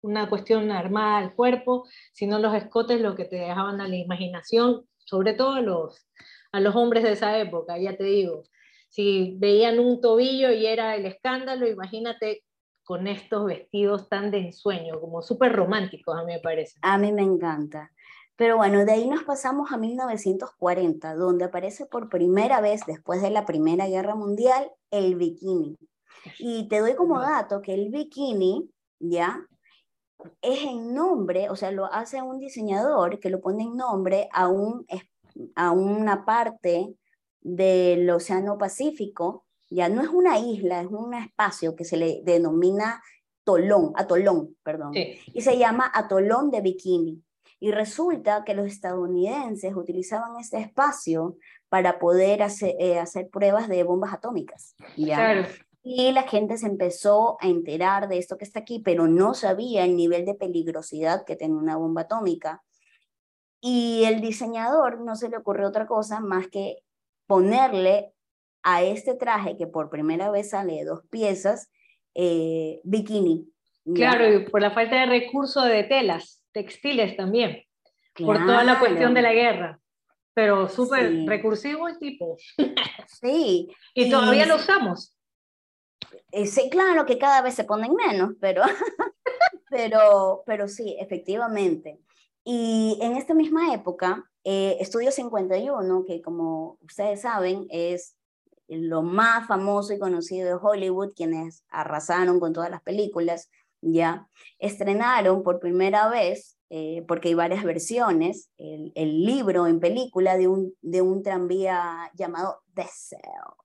una 0.01 0.29
cuestión 0.29 0.71
armada 0.71 1.17
al 1.17 1.35
cuerpo, 1.35 1.87
sino 2.13 2.39
los 2.39 2.53
escotes 2.55 3.01
lo 3.01 3.15
que 3.15 3.25
te 3.25 3.37
dejaban 3.37 3.81
a 3.81 3.87
la 3.87 3.95
imaginación, 3.95 4.85
sobre 4.97 5.33
todo 5.33 5.53
a 5.53 5.61
los, 5.61 6.07
a 6.51 6.59
los 6.59 6.75
hombres 6.75 7.03
de 7.03 7.13
esa 7.13 7.37
época, 7.39 7.77
ya 7.77 7.95
te 7.95 8.03
digo 8.03 8.43
si 8.89 9.35
veían 9.37 9.79
un 9.79 10.01
tobillo 10.01 10.51
y 10.51 10.65
era 10.65 10.95
el 10.95 11.05
escándalo, 11.05 11.67
imagínate 11.67 12.43
con 12.83 13.07
estos 13.07 13.45
vestidos 13.45 14.09
tan 14.09 14.31
de 14.31 14.39
ensueño, 14.39 14.99
como 14.99 15.21
súper 15.21 15.53
románticos, 15.53 16.17
a 16.17 16.23
mí 16.23 16.33
me 16.33 16.39
parece. 16.39 16.77
A 16.81 16.97
mí 16.97 17.11
me 17.11 17.21
encanta. 17.21 17.91
Pero 18.35 18.57
bueno, 18.57 18.83
de 18.83 18.93
ahí 18.93 19.07
nos 19.07 19.23
pasamos 19.23 19.71
a 19.71 19.77
1940, 19.77 21.13
donde 21.13 21.45
aparece 21.45 21.85
por 21.85 22.09
primera 22.09 22.61
vez 22.61 22.81
después 22.87 23.21
de 23.21 23.29
la 23.29 23.45
Primera 23.45 23.87
Guerra 23.87 24.15
Mundial 24.15 24.71
el 24.89 25.15
bikini. 25.15 25.77
Y 26.39 26.67
te 26.67 26.79
doy 26.79 26.95
como 26.95 27.19
dato 27.19 27.61
que 27.61 27.75
el 27.75 27.89
bikini, 27.89 28.71
¿ya? 28.99 29.45
Es 30.41 30.63
en 30.63 30.93
nombre, 30.93 31.49
o 31.49 31.55
sea, 31.55 31.71
lo 31.71 31.85
hace 31.85 32.21
un 32.21 32.39
diseñador 32.39 33.19
que 33.19 33.29
lo 33.29 33.39
pone 33.39 33.63
en 33.63 33.75
nombre 33.75 34.27
a, 34.33 34.47
un, 34.47 34.85
a 35.55 35.71
una 35.71 36.25
parte 36.25 36.93
del 37.41 38.09
Océano 38.09 38.57
Pacífico, 38.57 39.45
ya 39.69 39.87
no 39.87 40.01
es 40.01 40.09
una 40.09 40.39
isla, 40.39 40.81
es 40.81 40.87
un 40.87 41.13
espacio 41.13 41.75
que 41.75 41.85
se 41.85 41.97
le 41.97 42.21
denomina 42.23 43.01
Tolón, 43.43 43.93
atolón, 43.95 44.55
perdón, 44.61 44.91
y 44.93 45.41
se 45.41 45.57
llama 45.57 45.89
atolón 45.91 46.51
de 46.51 46.61
Bikini. 46.61 47.23
Y 47.61 47.71
resulta 47.71 48.43
que 48.45 48.53
los 48.53 48.67
estadounidenses 48.67 49.75
utilizaban 49.75 50.37
este 50.39 50.59
espacio 50.59 51.35
para 51.67 51.99
poder 51.99 52.43
hacer, 52.43 52.75
eh, 52.79 52.99
hacer 52.99 53.29
pruebas 53.29 53.67
de 53.67 53.83
bombas 53.83 54.13
atómicas. 54.13 54.75
¿ya? 54.95 55.47
Y 55.81 56.11
la 56.11 56.23
gente 56.23 56.57
se 56.57 56.67
empezó 56.67 57.37
a 57.41 57.47
enterar 57.47 58.09
de 58.09 58.17
esto 58.17 58.37
que 58.37 58.43
está 58.43 58.59
aquí, 58.59 58.79
pero 58.79 59.07
no 59.07 59.33
sabía 59.33 59.85
el 59.85 59.95
nivel 59.95 60.25
de 60.25 60.35
peligrosidad 60.35 61.25
que 61.25 61.35
tenía 61.35 61.57
una 61.57 61.77
bomba 61.77 62.01
atómica. 62.01 62.63
Y 63.61 64.03
el 64.05 64.21
diseñador 64.21 65.01
no 65.01 65.15
se 65.15 65.29
le 65.29 65.37
ocurrió 65.37 65.67
otra 65.67 65.87
cosa 65.87 66.19
más 66.19 66.47
que 66.47 66.77
ponerle 67.27 68.13
a 68.63 68.83
este 68.83 69.15
traje 69.15 69.57
que 69.57 69.67
por 69.67 69.89
primera 69.89 70.31
vez 70.31 70.49
sale 70.49 70.73
de 70.73 70.85
dos 70.85 71.01
piezas, 71.09 71.71
eh, 72.13 72.81
bikini. 72.83 73.47
Claro, 73.95 74.31
y 74.31 74.45
por 74.45 74.61
la 74.61 74.71
falta 74.71 74.99
de 74.99 75.05
recursos 75.05 75.65
de 75.65 75.83
telas, 75.83 76.43
textiles 76.51 77.15
también, 77.15 77.63
por 78.17 78.37
toda 78.45 78.63
la 78.63 78.79
cuestión 78.79 79.13
de 79.13 79.21
la 79.21 79.33
guerra. 79.33 79.79
Pero 80.33 80.69
súper 80.69 81.25
recursivo 81.25 81.87
el 81.87 81.97
tipo. 81.97 82.37
Sí. 83.07 83.69
y, 83.93 84.09
todavía 84.09 84.45
lo 84.45 84.55
usamos. 84.55 85.15
Eh, 86.31 86.47
sí, 86.47 86.69
claro 86.69 87.05
que 87.05 87.17
cada 87.17 87.41
vez 87.41 87.55
se 87.55 87.63
ponen 87.63 87.93
menos, 87.95 88.33
pero, 88.39 88.63
pero, 89.69 90.43
pero 90.45 90.67
sí, 90.67 90.95
efectivamente. 90.99 91.99
Y 92.43 92.97
en 93.01 93.15
esta 93.15 93.33
misma 93.33 93.73
época, 93.73 94.29
eh, 94.43 94.77
Estudio 94.79 95.11
51, 95.11 96.05
que 96.05 96.21
como 96.21 96.77
ustedes 96.81 97.21
saben 97.21 97.67
es 97.69 98.15
lo 98.67 99.01
más 99.01 99.47
famoso 99.47 99.93
y 99.93 99.99
conocido 99.99 100.47
de 100.47 100.59
Hollywood, 100.61 101.13
quienes 101.15 101.63
arrasaron 101.69 102.39
con 102.39 102.53
todas 102.53 102.69
las 102.69 102.81
películas, 102.81 103.49
ya 103.81 104.27
estrenaron 104.59 105.43
por 105.43 105.59
primera 105.59 106.09
vez, 106.09 106.57
eh, 106.69 107.03
porque 107.07 107.29
hay 107.29 107.33
varias 107.33 107.63
versiones, 107.63 108.49
el, 108.57 108.91
libro 109.25 109.65
en 109.65 109.79
película 109.79 110.37
de 110.37 110.47
un, 110.47 110.73
de 110.81 111.01
un 111.01 111.23
tranvía 111.23 112.11
llamado 112.13 112.61
Deseo, 112.67 113.57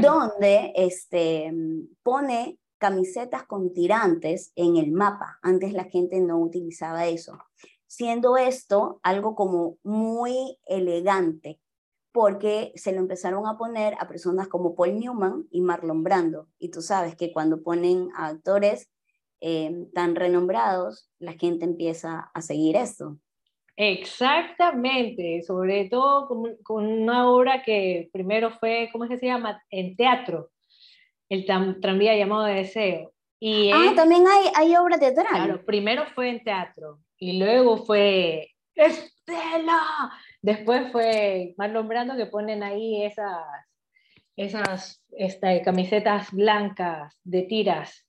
donde 0.00 0.72
este, 0.74 1.52
pone 2.02 2.58
camisetas 2.78 3.44
con 3.44 3.72
tirantes 3.72 4.52
en 4.56 4.76
el 4.76 4.92
mapa. 4.92 5.38
Antes 5.42 5.72
la 5.72 5.84
gente 5.84 6.20
no 6.20 6.38
utilizaba 6.38 7.06
eso 7.06 7.38
siendo 7.92 8.38
esto 8.38 9.00
algo 9.02 9.34
como 9.34 9.76
muy 9.82 10.58
elegante, 10.64 11.60
porque 12.10 12.72
se 12.74 12.90
lo 12.92 13.00
empezaron 13.00 13.46
a 13.46 13.58
poner 13.58 13.96
a 14.00 14.08
personas 14.08 14.48
como 14.48 14.74
Paul 14.74 14.98
Newman 14.98 15.46
y 15.50 15.60
Marlon 15.60 16.02
Brando. 16.02 16.48
Y 16.58 16.70
tú 16.70 16.80
sabes 16.80 17.16
que 17.16 17.34
cuando 17.34 17.62
ponen 17.62 18.08
a 18.16 18.28
actores 18.28 18.90
eh, 19.42 19.88
tan 19.92 20.14
renombrados, 20.14 21.10
la 21.18 21.34
gente 21.34 21.66
empieza 21.66 22.30
a 22.32 22.40
seguir 22.40 22.76
esto. 22.76 23.18
Exactamente, 23.76 25.42
sobre 25.42 25.88
todo 25.88 26.28
con, 26.62 26.86
una 26.86 27.30
obra 27.30 27.62
que 27.62 28.10
primero 28.12 28.50
fue, 28.58 28.90
¿cómo 28.92 29.04
es 29.04 29.10
que 29.10 29.18
se 29.18 29.26
llama? 29.26 29.62
En 29.70 29.96
teatro, 29.96 30.50
el 31.28 31.46
tranvía 31.80 32.16
llamado 32.16 32.44
de 32.44 32.54
deseo. 32.54 33.12
Y 33.40 33.72
ah, 33.72 33.92
también 33.96 34.24
hay, 34.28 34.46
hay 34.54 34.76
obra 34.76 34.98
teatral. 34.98 35.26
Claro, 35.28 35.64
primero 35.64 36.04
fue 36.14 36.28
en 36.30 36.44
teatro 36.44 37.00
y 37.18 37.38
luego 37.38 37.84
fue 37.84 38.50
Estela. 38.74 40.12
Después 40.40 40.92
fue 40.92 41.54
Marlon 41.56 41.88
Brando 41.88 42.16
que 42.16 42.26
ponen 42.26 42.62
ahí 42.62 43.04
esas, 43.04 43.44
esas 44.36 45.02
este, 45.12 45.62
camisetas 45.62 46.30
blancas 46.30 47.18
de 47.24 47.42
tiras. 47.42 48.06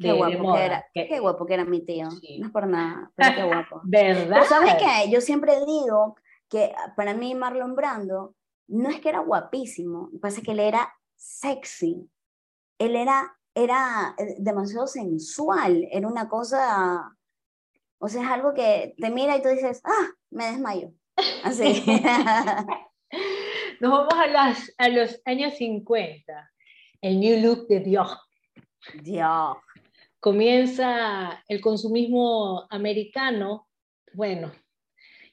Qué, 0.00 0.12
guapo 0.12 0.54
que 0.54 0.64
era, 0.64 0.86
qué 0.94 1.18
guapo 1.20 1.46
que 1.46 1.54
era 1.54 1.64
mi 1.64 1.80
tío. 1.80 2.08
No 2.38 2.46
es 2.46 2.52
por 2.52 2.66
nada, 2.66 3.10
pero 3.16 3.34
qué 3.34 3.42
guapo. 3.44 3.80
¿Verdad? 3.84 4.44
¿Sabes 4.48 4.74
qué? 4.74 5.10
Yo 5.10 5.20
siempre 5.20 5.54
digo 5.66 6.16
que 6.48 6.72
para 6.96 7.14
mí 7.14 7.34
Marlon 7.34 7.74
Brando 7.74 8.34
no 8.68 8.90
es 8.90 9.00
que 9.00 9.08
era 9.08 9.20
guapísimo, 9.20 10.10
pasa 10.20 10.42
que 10.42 10.52
él 10.52 10.60
era 10.60 10.92
sexy. 11.16 12.08
Él 12.78 12.94
era, 12.94 13.36
era 13.54 14.14
eh, 14.18 14.36
demasiado 14.38 14.86
sensual, 14.86 15.88
era 15.90 16.06
una 16.06 16.28
cosa 16.28 17.18
o 17.98 18.08
sea, 18.08 18.22
es 18.22 18.28
algo 18.28 18.54
que 18.54 18.94
te 18.96 19.10
mira 19.10 19.36
y 19.36 19.42
tú 19.42 19.48
dices, 19.48 19.80
ah, 19.84 20.08
me 20.30 20.46
desmayo. 20.46 20.92
Así. 21.42 21.82
Nos 23.80 23.90
vamos 23.90 24.14
a, 24.14 24.26
las, 24.28 24.72
a 24.78 24.88
los 24.88 25.20
años 25.24 25.54
50. 25.56 26.50
El 27.00 27.20
New 27.20 27.40
Look 27.42 27.66
de 27.66 27.80
Dios. 27.80 28.16
Dios. 29.02 29.56
Comienza 30.20 31.44
el 31.48 31.60
consumismo 31.60 32.66
americano. 32.70 33.68
Bueno, 34.12 34.52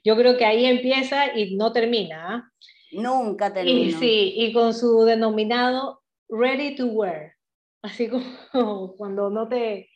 yo 0.04 0.16
creo 0.16 0.38
que 0.38 0.46
ahí 0.46 0.66
empieza 0.66 1.38
y 1.38 1.56
no 1.56 1.72
termina. 1.72 2.36
¿ah? 2.36 2.52
Nunca 2.92 3.54
termina. 3.54 3.80
Y, 3.80 3.92
sí, 3.94 4.34
y 4.36 4.54
con 4.54 4.74
su 4.74 5.04
denominado 5.04 6.04
Ready 6.30 6.76
to 6.76 6.88
Wear. 6.88 7.34
Así 7.82 8.10
como 8.52 8.96
cuando 8.96 9.30
no 9.30 9.48
te 9.48 9.90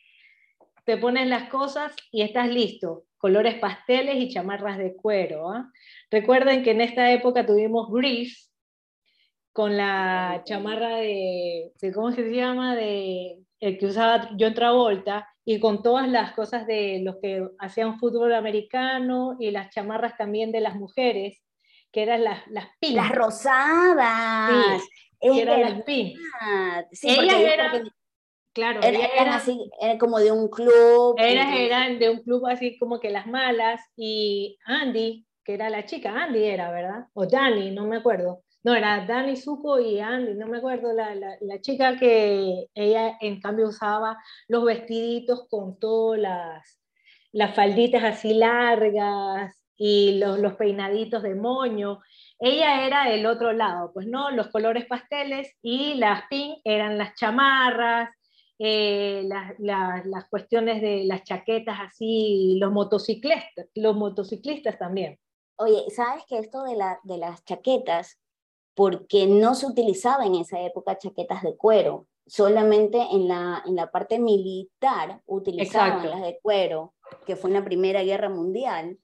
te 0.90 0.96
pones 0.96 1.28
las 1.28 1.48
cosas 1.48 1.94
y 2.10 2.22
estás 2.22 2.48
listo. 2.48 3.04
Colores 3.18 3.60
pasteles 3.60 4.16
y 4.16 4.28
chamarras 4.28 4.76
de 4.76 4.96
cuero. 4.96 5.50
¿ah? 5.50 5.70
Recuerden 6.10 6.62
que 6.62 6.72
en 6.72 6.80
esta 6.80 7.12
época 7.12 7.46
tuvimos 7.46 7.92
Grease 7.92 8.48
con 9.52 9.76
la 9.76 10.42
chamarra 10.44 10.96
de, 10.96 11.72
¿cómo 11.94 12.12
se 12.12 12.22
llama? 12.30 12.74
De 12.74 13.38
el 13.60 13.78
que 13.78 13.86
usaba 13.86 14.30
John 14.38 14.54
Travolta 14.54 15.28
y 15.44 15.60
con 15.60 15.82
todas 15.82 16.08
las 16.08 16.32
cosas 16.32 16.66
de 16.66 17.00
los 17.02 17.16
que 17.22 17.46
hacían 17.58 17.98
fútbol 17.98 18.34
americano 18.34 19.36
y 19.38 19.50
las 19.50 19.70
chamarras 19.70 20.16
también 20.16 20.50
de 20.50 20.60
las 20.60 20.76
mujeres 20.76 21.42
que 21.92 22.02
eran 22.02 22.24
las, 22.24 22.46
las 22.48 22.66
pink. 22.80 22.96
Las 22.96 23.10
rosadas. 23.10 24.82
que 25.20 25.42
eran 25.42 25.60
las 25.60 25.82
pink. 25.82 26.18
Sí, 26.92 27.08
ellas 27.08 27.40
eran, 27.40 27.90
claro, 28.52 28.80
eran, 28.82 29.28
así, 29.28 29.70
como 29.98 30.18
de 30.18 30.32
un 30.32 30.48
club. 30.48 31.16
Ellas 31.18 31.48
eran 31.56 31.98
de 31.98 32.10
un 32.10 32.22
club 32.22 32.46
así 32.46 32.78
como 32.78 33.00
que 33.00 33.10
las 33.10 33.26
malas 33.26 33.80
y 33.96 34.56
Andy, 34.64 35.26
que 35.44 35.54
era 35.54 35.68
la 35.68 35.84
chica, 35.84 36.12
Andy 36.12 36.44
era, 36.44 36.70
¿verdad? 36.70 37.06
O 37.12 37.26
Dani, 37.26 37.70
no 37.72 37.86
me 37.86 37.96
acuerdo. 37.96 38.42
No, 38.62 38.74
era 38.74 39.06
Dani 39.06 39.36
Zuko 39.36 39.80
y 39.80 40.00
Andy, 40.00 40.34
no 40.34 40.46
me 40.46 40.58
acuerdo, 40.58 40.92
la, 40.92 41.14
la, 41.14 41.60
chica 41.62 41.96
que 41.98 42.68
ella 42.74 43.16
en 43.20 43.40
cambio 43.40 43.68
usaba 43.68 44.18
los 44.48 44.64
vestiditos 44.64 45.48
con 45.48 45.78
todas 45.78 46.20
las, 46.20 46.80
las 47.32 47.54
falditas 47.54 48.04
así 48.04 48.34
largas 48.34 49.58
y 49.76 50.18
los, 50.18 50.38
los 50.38 50.54
peinaditos 50.56 51.22
de 51.22 51.34
moño. 51.34 52.00
Ella 52.38 52.86
era 52.86 53.10
el 53.10 53.24
otro 53.24 53.52
lado, 53.54 53.92
pues 53.94 54.06
no, 54.06 54.30
los 54.30 54.48
colores 54.48 54.84
pasteles 54.84 55.56
y 55.62 55.94
las 55.94 56.24
pink 56.28 56.58
eran 56.64 56.98
las 56.98 57.14
chamarras, 57.14 58.10
eh, 58.58 59.22
las, 59.24 59.58
las, 59.58 60.04
las, 60.04 60.28
cuestiones 60.28 60.82
de 60.82 61.04
las 61.04 61.24
chaquetas 61.24 61.78
así, 61.80 62.58
los 62.60 62.70
motociclistas, 62.72 63.68
los 63.74 63.96
motociclistas 63.96 64.78
también. 64.78 65.18
Oye, 65.56 65.82
¿sabes 65.96 66.24
que 66.28 66.38
esto 66.38 66.64
de, 66.64 66.76
la, 66.76 67.00
de 67.04 67.16
las 67.16 67.42
chaquetas 67.46 68.19
porque 68.80 69.26
no 69.26 69.54
se 69.54 69.66
utilizaba 69.66 70.24
en 70.24 70.36
esa 70.36 70.58
época 70.62 70.96
chaquetas 70.96 71.42
de 71.42 71.54
cuero, 71.54 72.06
solamente 72.26 72.98
en 73.12 73.28
la, 73.28 73.62
en 73.66 73.76
la 73.76 73.90
parte 73.90 74.18
militar 74.18 75.20
utilizaban 75.26 76.08
las 76.08 76.22
de 76.22 76.38
cuero, 76.40 76.94
que 77.26 77.36
fue 77.36 77.50
en 77.50 77.56
la 77.56 77.64
Primera 77.66 78.02
Guerra 78.02 78.30
Mundial, 78.30 78.96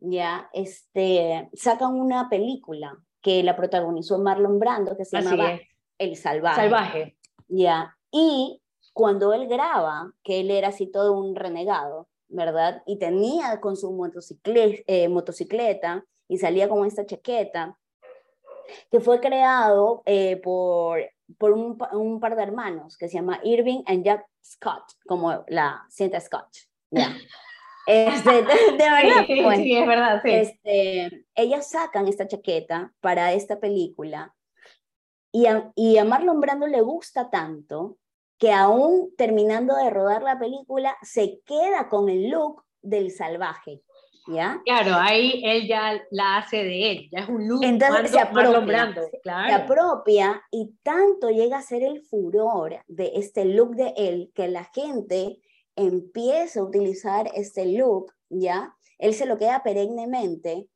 ya, 0.00 0.50
este, 0.52 1.48
sacan 1.54 1.94
una 1.94 2.28
película 2.28 2.94
que 3.22 3.42
la 3.42 3.56
protagonizó 3.56 4.18
Marlon 4.18 4.58
Brando, 4.58 4.98
que 4.98 5.06
se 5.06 5.22
llama 5.22 5.58
El 5.96 6.14
Salvaje. 6.16 6.60
Salvaje. 6.60 7.16
Ya, 7.48 7.96
y 8.10 8.60
cuando 8.92 9.32
él 9.32 9.48
graba, 9.48 10.12
que 10.22 10.40
él 10.40 10.50
era 10.50 10.68
así 10.68 10.88
todo 10.88 11.18
un 11.18 11.34
renegado, 11.36 12.06
¿verdad? 12.28 12.82
Y 12.84 12.98
tenía 12.98 13.62
con 13.62 13.78
su 13.78 13.92
motocicleta, 13.92 14.82
eh, 14.86 15.08
motocicleta 15.08 16.04
y 16.28 16.36
salía 16.36 16.68
con 16.68 16.84
esta 16.84 17.06
chaqueta, 17.06 17.78
que 18.90 19.00
fue 19.00 19.20
creado 19.20 20.02
eh, 20.06 20.36
por, 20.36 21.00
por 21.38 21.52
un, 21.52 21.78
un, 21.92 22.20
par 22.20 22.36
de 22.36 22.42
hermanos 22.42 22.96
que 22.96 23.08
se 23.08 23.14
llama 23.14 23.40
Irving 23.42 23.82
and 23.86 24.04
Jack 24.04 24.26
Scott, 24.42 24.84
como 25.06 25.44
la 25.48 25.84
cinta 25.88 26.20
Scott. 26.20 26.48
Este, 27.84 28.30
de, 28.30 28.42
verdad, 28.42 29.26
sí, 29.26 29.40
pues, 29.42 29.58
sí, 29.58 29.76
es 29.76 29.86
verdad, 29.86 30.20
sí. 30.22 30.30
Este, 30.30 31.26
ellas 31.34 31.68
sacan 31.68 32.06
esta 32.06 32.28
chaqueta 32.28 32.92
para 33.00 33.32
esta 33.32 33.58
película 33.58 34.32
y 35.32 35.46
a, 35.46 35.72
y 35.74 35.96
a 35.96 36.04
Marlon 36.04 36.40
Brando 36.40 36.68
le 36.68 36.80
gusta 36.80 37.28
tanto 37.30 37.98
que 38.38 38.52
aún 38.52 39.14
terminando 39.16 39.74
de 39.76 39.90
rodar 39.90 40.22
la 40.22 40.38
película 40.38 40.96
se 41.02 41.40
queda 41.44 41.88
con 41.88 42.08
el 42.08 42.28
look 42.28 42.64
del 42.82 43.10
salvaje. 43.10 43.82
Claro, 44.24 44.94
ahí 44.94 45.42
él 45.44 45.66
ya 45.66 46.00
la 46.10 46.38
hace 46.38 46.58
de 46.58 46.90
él, 46.92 47.08
ya 47.10 47.20
es 47.20 47.28
un 47.28 47.48
look 47.48 47.64
Entonces 47.64 48.12
se 48.12 48.20
apropia, 48.20 48.94
se 49.24 49.52
apropia 49.52 50.42
y 50.50 50.74
tanto 50.82 51.30
llega 51.30 51.58
a 51.58 51.62
ser 51.62 51.82
el 51.82 52.02
furor 52.02 52.78
de 52.86 53.12
este 53.16 53.44
look 53.44 53.74
de 53.74 53.92
él 53.96 54.30
que 54.34 54.46
la 54.48 54.64
gente 54.72 55.40
empieza 55.74 56.60
a 56.60 56.64
utilizar 56.64 57.30
este 57.34 57.66
look, 57.66 58.12
¿ya? 58.28 58.74
Él 58.98 59.14
se 59.14 59.26
lo 59.26 59.38
queda 59.38 59.62
perennemente 59.64 60.68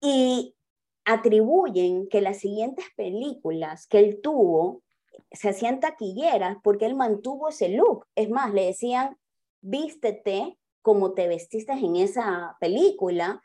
y 0.00 0.56
atribuyen 1.04 2.08
que 2.08 2.20
las 2.20 2.38
siguientes 2.38 2.86
películas 2.96 3.86
que 3.86 3.98
él 3.98 4.20
tuvo 4.20 4.82
se 5.30 5.48
hacían 5.48 5.80
taquilleras 5.80 6.56
porque 6.62 6.86
él 6.86 6.94
mantuvo 6.94 7.48
ese 7.48 7.68
look. 7.68 8.06
Es 8.16 8.28
más, 8.28 8.52
le 8.52 8.66
decían, 8.66 9.16
vístete 9.60 10.58
como 10.82 11.14
te 11.14 11.28
vestiste 11.28 11.72
en 11.72 11.96
esa 11.96 12.56
película, 12.60 13.40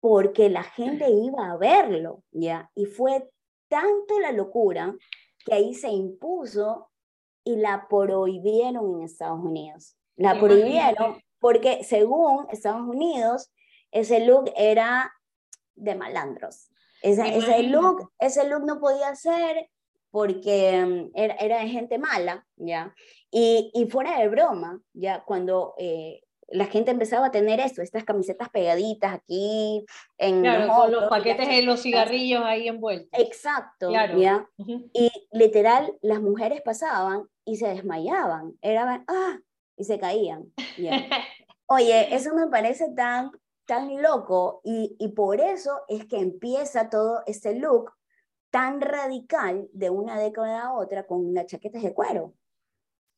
porque 0.00 0.48
la 0.48 0.62
gente 0.62 1.10
iba 1.10 1.50
a 1.50 1.56
verlo, 1.56 2.24
¿ya? 2.30 2.70
Y 2.74 2.86
fue 2.86 3.30
tanto 3.68 4.18
la 4.20 4.32
locura 4.32 4.94
que 5.44 5.54
ahí 5.54 5.74
se 5.74 5.90
impuso 5.90 6.90
y 7.44 7.56
la 7.56 7.86
prohibieron 7.88 8.96
en 8.96 9.02
Estados 9.02 9.40
Unidos. 9.40 9.96
La 10.16 10.38
prohibieron 10.38 11.20
porque 11.38 11.82
según 11.82 12.46
Estados 12.50 12.86
Unidos, 12.86 13.52
ese 13.90 14.24
look 14.24 14.52
era 14.56 15.12
de 15.74 15.94
malandros. 15.96 16.70
Ese, 17.02 17.36
ese, 17.36 17.64
look, 17.64 18.12
ese 18.20 18.48
look 18.48 18.64
no 18.64 18.78
podía 18.78 19.14
ser 19.16 19.68
porque 20.12 20.84
mm, 20.86 21.10
era, 21.14 21.34
era 21.34 21.58
de 21.58 21.68
gente 21.68 21.98
mala, 21.98 22.46
¿ya? 22.56 22.94
Y, 23.34 23.70
y 23.72 23.86
fuera 23.86 24.18
de 24.18 24.28
broma, 24.28 24.78
ya 24.92 25.24
cuando 25.24 25.74
eh, 25.78 26.22
la 26.52 26.66
gente 26.66 26.90
empezaba 26.90 27.26
a 27.26 27.30
tener 27.30 27.60
esto, 27.60 27.82
estas 27.82 28.04
camisetas 28.04 28.50
pegaditas 28.50 29.14
aquí 29.14 29.84
en 30.18 30.42
claro, 30.42 30.88
los, 30.88 31.08
paquetes 31.08 31.48
de 31.48 31.62
los 31.62 31.80
cigarrillos 31.80 32.42
ahí 32.44 32.68
envueltos. 32.68 33.18
Exacto, 33.18 33.88
claro. 33.88 34.18
¿ya? 34.18 34.46
Y 34.58 35.10
literal, 35.32 35.96
las 36.02 36.20
mujeres 36.20 36.60
pasaban 36.60 37.26
y 37.44 37.56
se 37.56 37.68
desmayaban, 37.68 38.52
eran, 38.60 39.04
ah, 39.08 39.38
y 39.76 39.84
se 39.84 39.98
caían. 39.98 40.52
¿ya? 40.76 40.90
Oye, 41.66 42.14
eso 42.14 42.34
me 42.34 42.48
parece 42.48 42.92
tan, 42.94 43.30
tan 43.66 44.02
loco 44.02 44.60
y, 44.62 44.94
y 44.98 45.08
por 45.08 45.40
eso 45.40 45.80
es 45.88 46.04
que 46.04 46.18
empieza 46.18 46.90
todo 46.90 47.22
este 47.26 47.54
look 47.54 47.92
tan 48.50 48.82
radical 48.82 49.68
de 49.72 49.88
una 49.88 50.18
década 50.18 50.64
a 50.64 50.74
otra 50.74 51.06
con 51.06 51.24
una 51.24 51.46
chaqueta 51.46 51.78
de 51.78 51.94
cuero. 51.94 52.34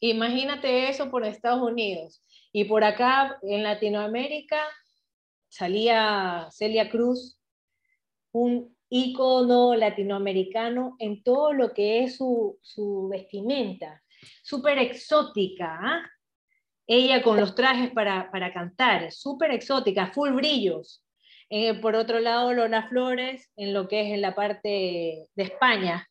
Imagínate 0.06 0.90
eso 0.90 1.10
por 1.10 1.24
Estados 1.24 1.62
Unidos. 1.62 2.22
Y 2.52 2.64
por 2.64 2.84
acá, 2.84 3.38
en 3.40 3.62
Latinoamérica, 3.62 4.60
salía 5.48 6.46
Celia 6.50 6.90
Cruz, 6.90 7.38
un 8.30 8.76
ícono 8.90 9.74
latinoamericano 9.74 10.96
en 10.98 11.22
todo 11.22 11.54
lo 11.54 11.72
que 11.72 12.04
es 12.04 12.18
su, 12.18 12.58
su 12.60 13.08
vestimenta, 13.08 14.02
súper 14.42 14.76
exótica. 14.78 15.78
¿ah? 15.80 16.10
Ella 16.86 17.22
con 17.22 17.40
los 17.40 17.54
trajes 17.54 17.90
para, 17.92 18.30
para 18.30 18.52
cantar, 18.52 19.10
súper 19.10 19.52
exótica, 19.52 20.12
full 20.12 20.32
brillos. 20.32 21.02
Eh, 21.48 21.80
por 21.80 21.94
otro 21.94 22.20
lado, 22.20 22.52
Lola 22.52 22.88
Flores, 22.88 23.50
en 23.56 23.72
lo 23.72 23.88
que 23.88 24.02
es 24.02 24.12
en 24.12 24.20
la 24.20 24.34
parte 24.34 25.28
de 25.34 25.42
España. 25.42 26.06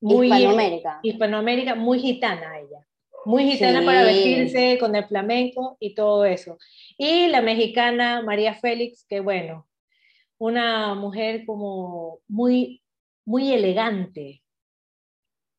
Muy, 0.00 0.28
Hispanoamérica. 0.28 1.00
Hispanoamérica, 1.02 1.74
muy 1.74 1.98
gitana 1.98 2.60
ella 2.60 2.85
muy 3.26 3.50
gitana 3.50 3.84
para 3.84 4.04
vestirse 4.04 4.78
con 4.78 4.94
el 4.94 5.04
flamenco 5.04 5.76
y 5.80 5.94
todo 5.94 6.24
eso. 6.24 6.58
Y 6.96 7.26
la 7.28 7.42
mexicana 7.42 8.22
María 8.22 8.54
Félix, 8.54 9.04
que 9.08 9.20
bueno, 9.20 9.66
una 10.38 10.94
mujer 10.94 11.44
como 11.44 12.20
muy, 12.28 12.82
muy 13.24 13.52
elegante, 13.52 14.42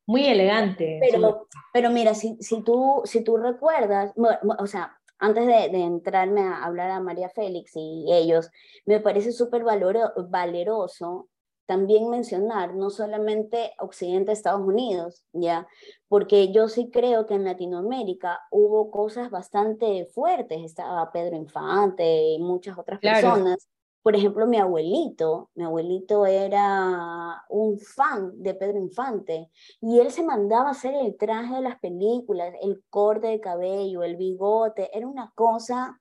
muy 0.05 0.25
elegante. 0.25 0.99
Pero, 1.01 1.47
pero 1.73 1.89
mira, 1.91 2.15
si, 2.15 2.37
si, 2.39 2.63
tú, 2.63 3.01
si 3.03 3.23
tú 3.23 3.37
recuerdas, 3.37 4.13
o 4.15 4.67
sea, 4.67 4.97
antes 5.19 5.45
de, 5.45 5.69
de, 5.69 5.83
entrarme 5.83 6.41
a 6.41 6.63
hablar 6.63 6.91
a 6.91 7.01
María 7.01 7.29
Félix 7.29 7.71
y 7.75 8.05
ellos, 8.13 8.49
me 8.85 8.99
parece 8.99 9.31
súper 9.31 9.63
valeroso 9.63 11.27
también 11.67 12.09
mencionar 12.09 12.73
no 12.75 12.89
solamente 12.89 13.73
Occidente, 13.79 14.31
Estados 14.31 14.65
Unidos, 14.65 15.23
¿ya? 15.33 15.67
Porque 16.07 16.51
yo 16.51 16.69
sí 16.69 16.89
creo 16.89 17.27
que 17.27 17.35
en 17.35 17.43
Latinoamérica 17.43 18.39
hubo 18.49 18.89
cosas 18.89 19.29
bastante 19.29 20.05
fuertes, 20.05 20.63
estaba 20.63 21.11
Pedro 21.11 21.35
Infante 21.35 22.29
y 22.29 22.39
muchas 22.39 22.77
otras 22.77 22.99
personas. 22.99 23.67
Por 24.01 24.15
ejemplo, 24.15 24.47
mi 24.47 24.57
abuelito, 24.57 25.49
mi 25.55 25.65
abuelito 25.65 26.25
era 26.25 27.43
un 27.49 27.77
fan 27.77 28.41
de 28.41 28.53
Pedro 28.53 28.79
Infante 28.79 29.51
y 29.81 29.99
él 29.99 30.11
se 30.11 30.23
mandaba 30.23 30.69
a 30.69 30.71
hacer 30.71 30.93
el 30.95 31.17
traje 31.17 31.55
de 31.55 31.61
las 31.61 31.77
películas, 31.79 32.53
el 32.61 32.81
corte 32.89 33.27
de 33.27 33.41
cabello, 33.41 34.03
el 34.03 34.15
bigote, 34.15 34.89
era 34.97 35.05
una 35.05 35.33
cosa 35.35 35.99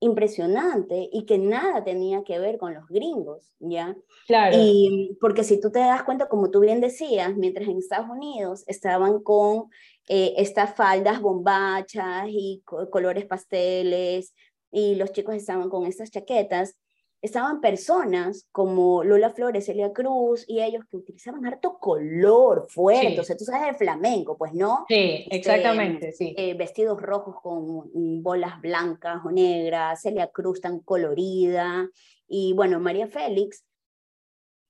impresionante 0.00 1.08
y 1.12 1.26
que 1.26 1.38
nada 1.38 1.82
tenía 1.82 2.22
que 2.22 2.38
ver 2.38 2.58
con 2.58 2.74
los 2.74 2.86
gringos, 2.88 3.52
¿ya? 3.58 3.96
Claro. 4.26 4.56
Y 4.58 5.16
porque 5.20 5.44
si 5.44 5.60
tú 5.60 5.70
te 5.70 5.80
das 5.80 6.04
cuenta, 6.04 6.28
como 6.28 6.50
tú 6.50 6.60
bien 6.60 6.80
decías, 6.80 7.36
mientras 7.36 7.68
en 7.68 7.78
Estados 7.78 8.08
Unidos 8.08 8.64
estaban 8.66 9.20
con 9.22 9.70
eh, 10.08 10.34
estas 10.36 10.74
faldas 10.74 11.20
bombachas 11.20 12.26
y 12.28 12.62
colores 12.90 13.26
pasteles 13.26 14.34
y 14.70 14.94
los 14.94 15.12
chicos 15.12 15.34
estaban 15.34 15.68
con 15.68 15.86
estas 15.86 16.10
chaquetas, 16.10 16.76
estaban 17.20 17.60
personas 17.60 18.46
como 18.52 19.02
Lola 19.02 19.30
Flores, 19.30 19.66
Celia 19.66 19.92
Cruz 19.92 20.44
y 20.46 20.62
ellos 20.62 20.84
que 20.88 20.96
utilizaban 20.96 21.44
harto 21.46 21.78
color 21.78 22.66
fuerte, 22.68 23.20
o 23.20 23.24
sea, 23.24 23.36
tú 23.36 23.44
sabes 23.44 23.68
el 23.68 23.76
flamenco, 23.76 24.36
pues 24.36 24.54
no. 24.54 24.84
Sí, 24.88 25.26
este, 25.28 25.36
exactamente, 25.36 26.12
sí. 26.12 26.34
Eh, 26.36 26.54
vestidos 26.54 27.00
rojos 27.00 27.36
con 27.42 28.22
bolas 28.22 28.60
blancas 28.60 29.20
o 29.24 29.30
negras, 29.30 30.02
Celia 30.02 30.28
Cruz 30.28 30.60
tan 30.60 30.80
colorida 30.80 31.88
y 32.28 32.52
bueno, 32.52 32.78
María 32.78 33.08
Félix 33.08 33.64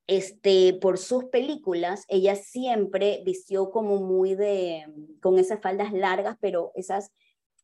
este, 0.08 0.72
por 0.72 0.96
sus 0.96 1.24
películas, 1.24 2.06
ella 2.08 2.34
siempre 2.34 3.20
vistió 3.26 3.70
como 3.70 3.98
muy 3.98 4.34
de, 4.34 4.86
con 5.20 5.38
esas 5.38 5.60
faldas 5.60 5.92
largas, 5.92 6.38
pero 6.40 6.72
esas, 6.74 7.12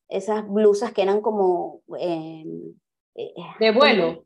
esas 0.08 0.46
blusas 0.46 0.92
que 0.92 1.02
eran 1.02 1.22
como... 1.22 1.80
Eh, 1.98 2.44
de 3.14 3.70
vuelo. 3.70 4.23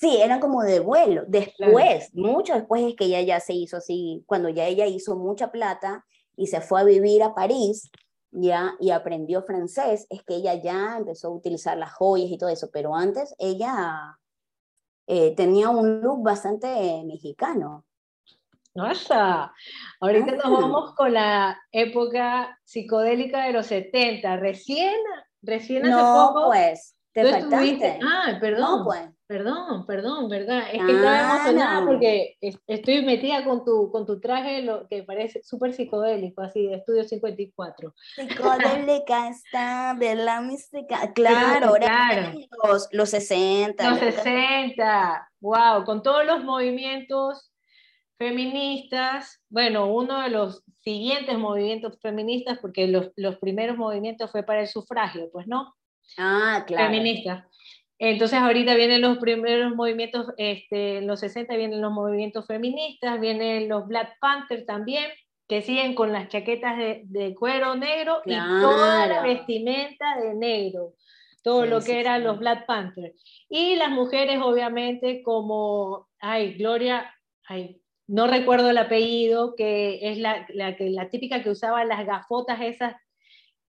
Sí, 0.00 0.16
eran 0.22 0.40
como 0.40 0.62
de 0.62 0.80
vuelo. 0.80 1.24
Después, 1.28 2.08
mucho 2.14 2.54
después 2.54 2.82
es 2.84 2.96
que 2.96 3.04
ella 3.04 3.20
ya 3.20 3.38
se 3.38 3.52
hizo 3.52 3.76
así, 3.76 4.24
cuando 4.26 4.48
ya 4.48 4.64
ella 4.64 4.86
hizo 4.86 5.14
mucha 5.14 5.52
plata 5.52 6.06
y 6.36 6.46
se 6.46 6.62
fue 6.62 6.80
a 6.80 6.84
vivir 6.84 7.22
a 7.22 7.34
París, 7.34 7.90
ya, 8.30 8.76
y 8.80 8.92
aprendió 8.92 9.42
francés, 9.42 10.06
es 10.08 10.22
que 10.22 10.36
ella 10.36 10.54
ya 10.54 10.96
empezó 10.96 11.28
a 11.28 11.32
utilizar 11.32 11.76
las 11.76 11.92
joyas 11.92 12.30
y 12.30 12.38
todo 12.38 12.48
eso, 12.48 12.70
pero 12.72 12.94
antes 12.94 13.34
ella 13.38 14.16
eh, 15.06 15.34
tenía 15.36 15.68
un 15.68 16.00
look 16.00 16.22
bastante 16.22 17.02
mexicano. 17.04 17.84
¡Nossa! 18.74 19.52
Ahorita 20.00 20.32
nos 20.32 20.50
vamos 20.50 20.94
con 20.94 21.12
la 21.12 21.60
época 21.72 22.58
psicodélica 22.64 23.44
de 23.44 23.52
los 23.52 23.66
70, 23.66 24.38
recién, 24.38 24.94
recién 25.42 25.84
hace 25.84 25.94
no, 25.94 26.32
pues, 26.46 26.96
te 27.12 27.30
faltaste. 27.30 27.98
Ah, 28.02 28.38
perdón. 28.40 28.84
pues. 28.84 29.19
Perdón, 29.30 29.86
perdón, 29.86 30.28
¿verdad? 30.28 30.64
Es 30.72 30.84
que 30.84 30.90
estaba 30.90 31.36
emocionada 31.36 31.86
porque 31.86 32.36
estoy 32.66 33.04
metida 33.04 33.44
con 33.44 33.64
tu, 33.64 33.88
con 33.92 34.04
tu 34.04 34.18
traje 34.18 34.60
lo 34.60 34.88
que 34.88 35.04
parece 35.04 35.40
súper 35.44 35.72
psicodélico, 35.72 36.42
así 36.42 36.66
de 36.66 36.74
Estudio 36.74 37.04
54. 37.04 37.94
Psicodélica 38.16 39.28
está 39.28 39.94
la 39.94 40.40
mística. 40.40 41.12
Claro, 41.12 41.68
ahora 41.68 42.34
Los, 42.64 42.88
los 42.90 43.10
60. 43.10 43.88
Los 43.88 44.00
60, 44.00 45.30
wow, 45.38 45.84
con 45.84 46.02
todos 46.02 46.26
los 46.26 46.42
movimientos 46.42 47.52
feministas. 48.18 49.40
Bueno, 49.48 49.86
uno 49.94 50.22
de 50.22 50.30
los 50.30 50.64
siguientes 50.80 51.38
movimientos 51.38 52.00
feministas, 52.02 52.58
porque 52.58 52.88
los, 52.88 53.12
los 53.14 53.36
primeros 53.38 53.76
movimientos 53.76 54.28
fue 54.32 54.42
para 54.42 54.62
el 54.62 54.66
sufragio, 54.66 55.30
pues 55.30 55.46
no. 55.46 55.72
Ah, 56.18 56.64
claro. 56.66 56.86
Feminista. 56.86 57.46
Entonces 58.02 58.38
ahorita 58.38 58.74
vienen 58.76 59.02
los 59.02 59.18
primeros 59.18 59.76
movimientos, 59.76 60.28
este, 60.38 60.98
en 60.98 61.06
los 61.06 61.20
60 61.20 61.54
vienen 61.54 61.82
los 61.82 61.92
movimientos 61.92 62.46
feministas, 62.46 63.20
vienen 63.20 63.68
los 63.68 63.86
Black 63.86 64.16
Panther 64.18 64.64
también, 64.64 65.04
que 65.46 65.60
siguen 65.60 65.94
con 65.94 66.10
las 66.10 66.28
chaquetas 66.28 66.78
de, 66.78 67.34
cuero 67.38 67.76
negro 67.76 68.22
y 68.24 68.34
toda 68.34 69.06
la 69.06 69.20
vestimenta 69.20 70.18
de 70.18 70.32
negro, 70.34 70.94
todo 71.42 71.66
lo 71.66 71.82
que 71.82 72.00
eran 72.00 72.24
los 72.24 72.38
Black 72.38 72.64
Panther. 72.64 73.12
Y 73.50 73.76
las 73.76 73.90
mujeres 73.90 74.40
obviamente 74.42 75.22
como, 75.22 76.08
ay, 76.20 76.54
Gloria, 76.54 77.14
ay, 77.44 77.82
no 78.06 78.26
recuerdo 78.26 78.70
el 78.70 78.78
apellido, 78.78 79.54
que 79.54 80.10
es 80.10 80.16
la, 80.16 80.46
la, 80.54 80.74
la 80.78 81.10
típica 81.10 81.42
que 81.42 81.50
usaba 81.50 81.84
las 81.84 82.06
gafotas 82.06 82.62
esas 82.62 82.94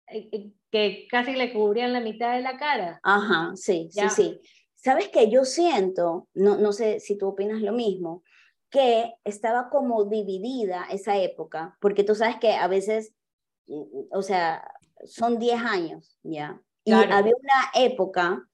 eh, 0.08 0.30
eh, 0.32 0.52
que 0.72 1.08
casi 1.10 1.34
le 1.34 1.54
cubrían 1.54 1.94
la 1.94 2.00
mitad 2.00 2.36
de 2.36 2.42
la 2.42 2.58
cara. 2.58 3.00
Ajá, 3.04 3.52
sí, 3.56 3.90
sí, 3.92 4.10
sí. 4.10 4.42
¿Sabes 4.76 5.10
qué? 5.10 5.30
Yo 5.30 5.46
siento, 5.46 6.28
no, 6.34 6.58
no 6.58 6.72
sé 6.72 7.00
si 7.00 7.18
tú 7.18 7.28
opinas 7.28 7.62
lo 7.62 7.74
mismo, 7.74 8.24
que 8.70 9.14
estaba 9.26 9.70
como 9.70 10.06
dividida 10.06 10.86
esa 10.90 11.18
época, 11.18 11.78
porque 11.82 12.04
tú 12.04 12.16
sabes 12.16 12.38
que 12.38 12.54
a 12.54 12.68
veces, 12.68 13.14
o 14.12 14.22
sea, 14.22 14.64
son 15.06 15.38
10 15.38 15.62
años, 15.62 16.18
¿ya? 16.24 16.62
Y 16.86 16.94
había 16.94 17.34
una 17.36 17.86
época 17.86 18.48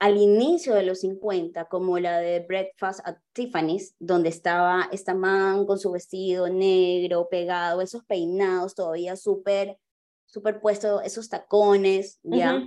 al 0.00 0.16
inicio 0.16 0.74
de 0.74 0.82
los 0.82 1.00
50, 1.00 1.66
como 1.66 1.98
la 1.98 2.18
de 2.18 2.40
Breakfast 2.40 3.00
at 3.04 3.18
Tiffany's, 3.34 3.94
donde 3.98 4.30
estaba 4.30 4.88
esta 4.92 5.14
man 5.14 5.66
con 5.66 5.78
su 5.78 5.92
vestido 5.92 6.48
negro, 6.48 7.28
pegado, 7.30 7.82
esos 7.82 8.02
peinados 8.04 8.74
todavía 8.74 9.14
súper 9.14 9.78
superpuesto 10.30 11.00
esos 11.00 11.28
tacones, 11.28 12.20
¿ya? 12.22 12.62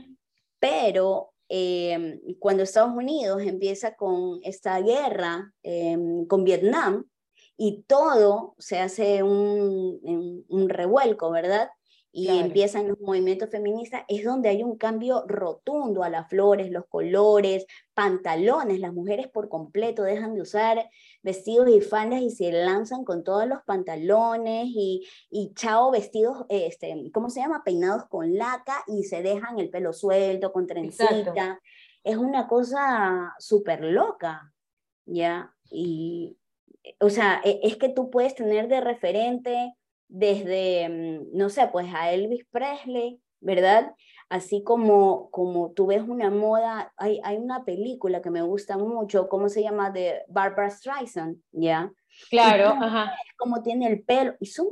Pero 0.60 1.34
em, 1.50 2.20
cuando 2.40 2.64
Estados 2.64 2.96
Unidos 2.96 3.42
empieza 3.42 3.96
con 3.96 4.40
esta 4.44 4.80
guerra 4.82 5.54
em, 5.64 6.26
con 6.26 6.44
Vietnam 6.44 7.06
y 7.58 7.84
todo 7.88 8.56
se 8.58 8.80
hace 8.80 9.24
un, 9.24 10.46
un 10.48 10.70
revuelco, 10.70 11.32
¿verdad? 11.32 11.70
y 12.16 12.28
empiezan 12.28 12.90
los 12.90 13.00
movimientos 13.00 13.50
feministas, 13.50 14.04
es 14.08 14.24
donde 14.24 14.48
hay 14.48 14.62
un 14.62 14.78
cambio 14.78 15.26
rotundo 15.28 16.04
a 16.04 16.12
las 16.12 16.30
flores, 16.30 16.70
los 16.70 16.86
colores, 16.86 17.66
pantalones. 17.96 18.80
Las 18.80 18.94
mujeres 18.94 19.28
por 19.30 19.50
completo 19.50 20.04
dejan 20.04 20.36
de 20.36 20.42
usar 20.42 20.90
vestidos 21.24 21.70
y 21.70 21.82
faldas 21.82 22.22
y 22.22 22.30
se 22.30 22.52
lanzan 22.52 23.04
con 23.04 23.24
todos 23.24 23.48
los 23.48 23.64
pantalones 23.64 24.68
y, 24.68 25.08
y 25.32 25.54
chao 25.56 25.90
vestidos, 25.90 26.46
este, 26.50 27.10
¿cómo 27.14 27.30
se 27.30 27.40
llama? 27.40 27.64
Peinados 27.64 28.06
con 28.10 28.38
laca 28.38 28.84
y 28.88 29.04
se 29.06 29.24
dejan 29.24 29.58
el 29.58 29.70
pelo 29.70 29.94
suelto, 29.94 30.52
con 30.52 30.68
trencita. 30.68 31.60
Es 32.04 32.18
una 32.18 32.48
cosa 32.48 33.34
súper 33.40 33.82
loca, 33.86 34.54
¿ya? 35.06 35.54
Y, 35.72 36.38
o 37.00 37.10
sea, 37.10 37.42
e, 37.44 37.62
es 37.64 37.78
que 37.78 37.90
tú 37.90 38.10
puedes 38.10 38.36
tener 38.36 38.68
de 38.68 38.82
referente 38.82 39.74
desde, 40.10 40.90
mm, 40.90 41.38
no 41.38 41.50
sé, 41.50 41.68
pues 41.72 41.88
a 41.94 42.12
Elvis 42.12 42.46
Presley, 42.52 43.22
¿verdad? 43.40 43.94
Así 44.34 44.64
como, 44.64 45.30
como 45.30 45.74
tú 45.74 45.86
ves 45.86 46.02
una 46.02 46.32
moda, 46.32 46.92
hay, 46.98 47.22
hay 47.24 47.38
una 47.38 47.64
película 47.66 48.20
que 48.20 48.32
me 48.32 48.42
gusta 48.42 48.80
mucho, 48.80 49.30
¿cómo 49.30 49.48
se 49.48 49.62
llama? 49.62 49.92
De 49.92 50.24
Barbara 50.28 50.72
Streisand, 50.72 51.38
¿ya? 51.52 51.94
Claro, 52.32 52.70
ajá. 52.70 53.14
Como 53.38 53.62
tiene 53.62 53.86
el 53.86 54.04
pelo, 54.04 54.34
y 54.40 54.48
son 54.48 54.70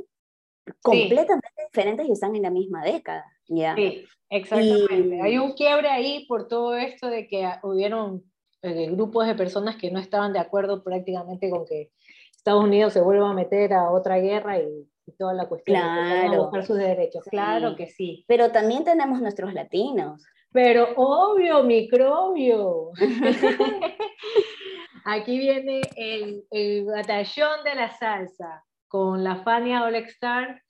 completamente 0.80 1.62
diferentes 1.72 2.08
y 2.08 2.10
están 2.10 2.34
en 2.34 2.42
la 2.42 2.50
misma 2.50 2.82
década, 2.82 3.24
¿ya? 3.46 3.76
Sí, 3.76 4.04
exactamente. 4.30 5.22
Hay 5.22 5.38
un 5.38 5.52
quiebre 5.52 5.88
ahí 5.88 6.26
por 6.26 6.48
todo 6.48 6.74
esto 6.74 7.06
de 7.06 7.28
que 7.28 7.48
hubieron 7.62 8.24
eh, 8.62 8.90
grupos 8.90 9.28
de 9.28 9.36
personas 9.36 9.76
que 9.76 9.92
no 9.92 10.00
estaban 10.00 10.32
de 10.32 10.40
acuerdo 10.40 10.82
prácticamente 10.82 11.48
con 11.50 11.64
que 11.66 11.92
Estados 12.36 12.64
Unidos 12.64 12.94
se 12.94 13.00
vuelva 13.00 13.30
a 13.30 13.34
meter 13.34 13.74
a 13.74 13.92
otra 13.92 14.18
guerra 14.18 14.58
y 14.58 14.88
y 15.06 15.12
toda 15.12 15.34
la 15.34 15.48
cuestión 15.48 15.76
claro. 15.76 16.30
de 16.30 16.38
buscar 16.38 16.66
sus 16.66 16.78
derechos. 16.78 17.24
Claro 17.30 17.76
que 17.76 17.86
sí. 17.86 18.24
Pero 18.28 18.52
también 18.52 18.84
tenemos 18.84 19.20
nuestros 19.20 19.52
latinos. 19.54 20.24
Pero 20.52 20.88
obvio, 20.96 21.62
microbio. 21.62 22.90
Aquí 25.04 25.38
viene 25.38 25.80
el, 25.96 26.44
el, 26.50 26.84
batallón 26.84 27.64
de 27.64 27.74
la 27.74 27.90
salsa 27.90 28.64
con 28.86 29.24
la 29.24 29.42
Fania 29.42 29.82
All 29.82 29.96
Star 29.96 30.62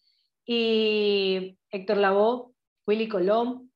y 0.47 1.59
Héctor 1.71 1.99
Lavoe, 1.99 2.53
Willy 2.87 3.09
Colón, 3.09 3.73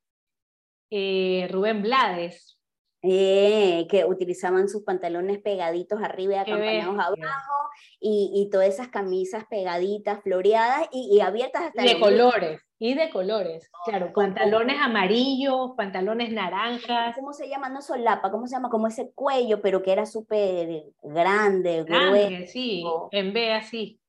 eh, 0.89 1.47
Rubén 1.51 1.81
Blades, 1.81 2.57
eh, 3.03 3.85
que 3.89 4.05
utilizaban 4.05 4.69
sus 4.69 4.83
pantalones 4.83 5.39
pegaditos 5.39 6.01
arriba 6.01 6.35
y 6.35 6.37
acompañados 6.37 6.95
abajo, 6.95 7.56
y, 7.99 8.31
y, 8.33 8.49
todas 8.49 8.67
esas 8.67 8.89
camisas 8.89 9.45
pegaditas, 9.49 10.21
floreadas 10.23 10.87
y, 10.91 11.19
abiertas 11.19 11.63
hasta... 11.63 11.83
de 11.83 11.99
colores, 11.99 12.61
y 12.79 12.93
de 12.93 13.09
colores, 13.09 13.69
claro, 13.85 14.13
pantalones 14.13 14.77
amarillos, 14.79 15.71
pantalones 15.75 16.31
naranjas. 16.31 17.15
¿Cómo 17.15 17.33
se 17.33 17.49
llama? 17.49 17.69
No 17.69 17.81
solapa, 17.81 18.29
¿cómo 18.29 18.47
se 18.47 18.55
llama? 18.55 18.69
Como 18.69 18.87
ese 18.87 19.11
cuello, 19.13 19.61
pero 19.61 19.81
que 19.81 19.91
era 19.91 20.05
súper 20.05 20.83
grande, 21.01 21.83
grueso. 21.83 22.51
sí, 22.51 22.83
en 23.11 23.33
B 23.33 23.53
así. 23.53 23.99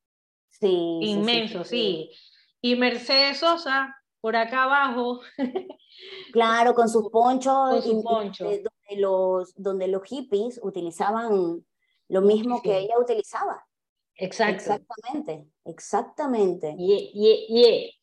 Sí. 0.51 0.99
Inmenso, 1.03 1.65
sí. 1.65 2.11
Y 2.61 2.75
Mercedes 2.77 3.39
Sosa, 3.39 3.97
por 4.21 4.37
acá 4.37 4.65
abajo. 4.65 5.21
Claro, 6.33 6.75
con 6.75 6.89
sus 6.89 7.11
ponchos. 7.11 7.85
Con 7.85 8.03
poncho. 8.03 8.45
donde, 8.45 9.01
los, 9.01 9.53
donde 9.57 9.89
los 9.89 10.05
hippies 10.05 10.61
utilizaban 10.63 11.65
lo 12.09 12.23
mismo 12.23 12.63
que 12.63 12.79
ella 12.79 12.99
utilizaba. 12.99 13.65
Exacto. 14.15 14.57
Exactamente, 14.57 15.47
exactamente. 15.65 16.75
y 16.77 17.99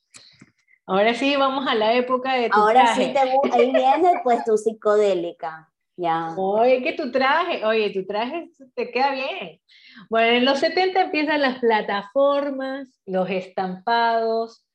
Ahora 0.87 1.15
sí, 1.15 1.35
vamos 1.35 1.65
a 1.67 1.73
la 1.73 1.93
época 1.93 2.35
de 2.35 2.49
tu 2.49 2.59
Ahora 2.59 2.95
sí, 2.95 3.11
te, 3.11 3.19
ahí 3.19 3.71
viene 3.71 4.21
pues 4.23 4.43
tu 4.43 4.55
psicodélica. 4.55 5.71
Ya. 5.97 6.35
Oye, 6.37 6.83
que 6.83 6.93
tu 6.93 7.11
traje, 7.11 7.65
oye, 7.65 7.89
tu 7.89 8.05
traje 8.05 8.49
te 8.75 8.91
queda 8.91 9.11
bien. 9.13 9.61
Bueno, 10.09 10.37
en 10.37 10.45
los 10.45 10.59
70 10.59 11.01
empiezan 11.01 11.41
las 11.41 11.59
plataformas, 11.59 13.01
los 13.05 13.29
estampados, 13.29 14.67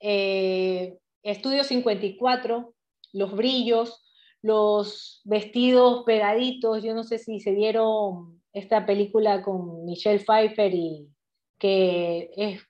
eh, 0.00 0.98
Estudio 1.22 1.64
54, 1.64 2.74
los 3.12 3.32
brillos, 3.34 4.06
los 4.42 5.20
vestidos 5.24 6.04
pegaditos, 6.04 6.82
yo 6.82 6.94
no 6.94 7.02
sé 7.02 7.18
si 7.18 7.40
se 7.40 7.52
vieron 7.52 8.39
esta 8.52 8.86
película 8.86 9.42
con 9.42 9.84
Michelle 9.84 10.24
Pfeiffer 10.24 10.74
y 10.74 11.08
que 11.58 12.30
es, 12.36 12.62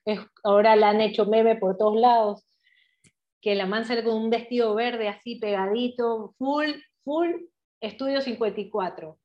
ahora 0.43 0.75
la 0.75 0.89
han 0.89 1.01
hecho 1.01 1.25
meme 1.25 1.55
por 1.55 1.77
todos 1.77 1.99
lados, 1.99 2.45
que 3.41 3.55
la 3.55 3.65
man 3.65 3.85
sale 3.85 4.03
con 4.03 4.15
un 4.15 4.29
vestido 4.29 4.75
verde 4.75 5.07
así 5.07 5.37
pegadito, 5.37 6.35
full, 6.37 6.71
full 7.03 7.31
Estudio 7.81 8.21
54. 8.21 9.17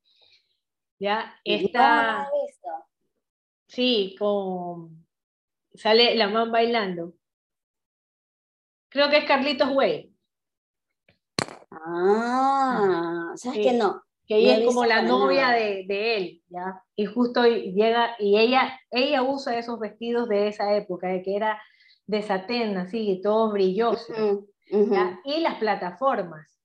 ¿Ya? 0.99 1.39
Está... 1.45 2.29
Sí, 3.69 4.17
con... 4.19 5.07
Sale 5.75 6.15
la 6.17 6.29
man 6.29 6.51
bailando. 6.51 7.13
Creo 8.89 9.11
que 9.11 9.19
es 9.19 9.25
Carlitos 9.27 9.69
Way. 9.75 10.11
Ah, 11.71 13.33
¿sabes 13.35 13.59
que 13.59 13.73
no? 13.75 14.06
Que 14.27 14.37
ella 14.37 14.59
es 14.59 14.67
como 14.67 14.85
la 14.85 15.03
novia 15.03 15.51
de, 15.51 15.85
de, 15.87 16.17
él, 16.17 16.43
¿ya? 16.49 16.83
Y 16.97 17.07
justo 17.07 17.45
llega, 17.45 18.17
y 18.19 18.39
ella, 18.39 18.79
ella 18.91 19.23
usa 19.23 19.57
esos 19.57 19.79
vestidos 19.79 20.29
de 20.29 20.49
esa 20.49 20.75
época, 20.75 21.09
de 21.09 21.23
que 21.23 21.37
era 21.37 21.63
de 22.07 22.23
satén, 22.23 22.77
así, 22.77 23.21
todos 23.23 23.53
brillosos. 23.53 24.17
Y 25.25 25.41
las 25.41 25.57
plataformas. 25.57 26.59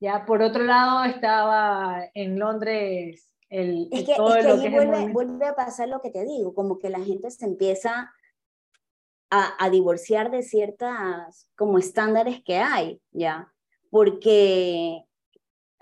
¿ya? 0.00 0.26
Por 0.26 0.42
otro 0.42 0.64
lado, 0.64 1.04
estaba 1.04 2.02
en 2.14 2.38
Londres 2.38 3.30
el, 3.48 3.88
es 3.90 4.04
que, 4.04 4.14
todo 4.14 4.36
es 4.36 4.44
que 4.44 4.50
ahí 4.50 4.70
vuelve, 4.70 5.08
vuelve, 5.12 5.46
a 5.46 5.54
pasar 5.54 5.88
lo 5.88 6.02
que 6.02 6.10
te 6.10 6.24
digo, 6.24 6.54
como 6.54 6.78
que 6.78 6.90
la 6.90 7.00
gente 7.00 7.30
se 7.30 7.46
empieza 7.46 8.12
a, 9.30 9.64
a 9.64 9.70
divorciar 9.70 10.30
de 10.30 10.42
ciertas 10.42 11.50
como 11.56 11.78
estándares 11.78 12.42
que 12.44 12.58
hay, 12.58 13.00
¿ya? 13.10 13.50
Porque 13.90 15.07